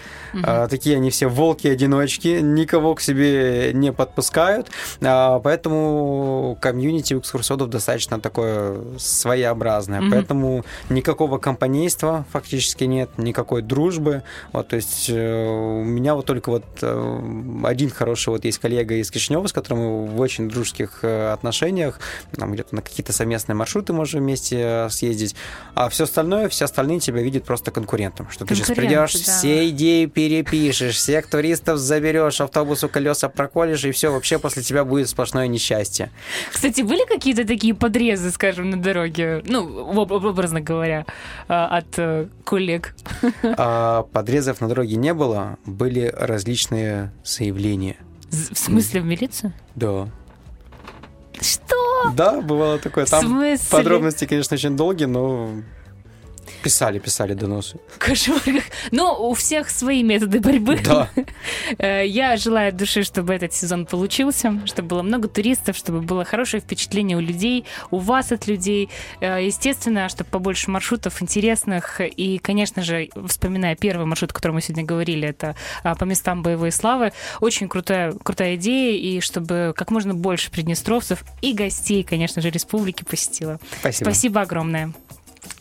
[0.43, 4.71] А, такие они все волки-одиночки, никого к себе не подпускают,
[5.03, 10.11] А, поэтому комьюнити у экскурсоводов достаточно такое своеобразное, Мгм.
[10.11, 14.23] поэтому никакого компанейства фактически нет, никакой дружбы,
[14.53, 17.21] вот, то есть э, у меня вот только вот э,
[17.65, 22.01] один хороший вот есть коллега из Кишинева, с которым мы в очень дружеских э, отношениях,
[22.37, 25.35] там где-то на какие-то совместные маршруты можем вместе съездить,
[25.83, 29.19] а все остальное, все остальные тебя видят просто конкурентом, что ты сейчас придешь, да.
[29.19, 35.09] все идеи перепишешь, всех туристов заберешь, автобусу колеса проколешь, и все, вообще после тебя будет
[35.09, 36.11] сплошное несчастье.
[36.53, 41.05] Кстати, были какие-то такие подрезы, скажем, на дороге, ну, об- образно говоря,
[41.49, 42.95] а, от э, коллег?
[43.43, 47.97] А подрезов на дороге не было, были различные заявления.
[48.31, 49.53] В смысле, в милицию?
[49.75, 50.09] Да.
[51.41, 51.82] Что?
[52.15, 53.07] Да, бывало такое.
[53.07, 55.51] Там подробности, конечно, очень долгие, но
[56.63, 57.79] писали, писали доносы.
[57.99, 58.41] Кошмар.
[58.45, 60.79] как- Ну, у всех свои методы борьбы.
[60.85, 61.09] Да.
[61.79, 66.25] Э, Я желаю от души, чтобы этот сезон получился, чтобы было много туристов, чтобы было
[66.25, 68.89] хорошее впечатление у людей, у вас от людей.
[69.21, 72.01] Э, Естественно, чтобы побольше маршрутов интересных.
[72.01, 76.43] И, конечно же, вспоминая первый маршрут, о котором мы сегодня говорили, это а, по местам
[76.43, 77.13] боевой славы.
[77.41, 83.05] Очень крутая, крутая идея, и чтобы как можно больше приднестровцев и гостей, конечно же, республики
[83.05, 83.59] посетило.
[83.81, 84.05] Спасибо.
[84.11, 84.93] Спасибо огромное.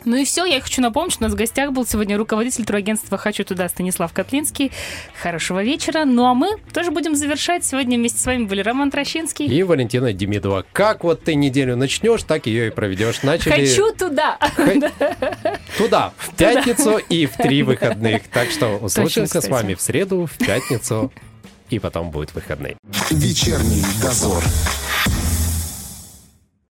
[0.04, 3.18] Ну и все, я хочу напомнить, что у нас в гостях был сегодня руководитель турагентства
[3.18, 4.72] «Хочу туда» Станислав Котлинский.
[5.20, 6.04] Хорошего вечера.
[6.04, 7.64] Ну а мы тоже будем завершать.
[7.64, 9.46] Сегодня вместе с вами были Роман Трощинский.
[9.46, 10.64] И Валентина Демидова.
[10.72, 13.22] Как вот ты неделю начнешь, так ее и проведешь.
[13.22, 14.38] Начали Хочу туда.
[15.78, 18.22] туда, в пятницу и в три выходных.
[18.28, 21.12] Так что услышимся с вами в среду, в пятницу,
[21.70, 22.76] и потом будет выходные.
[23.10, 24.42] Вечерний дозор.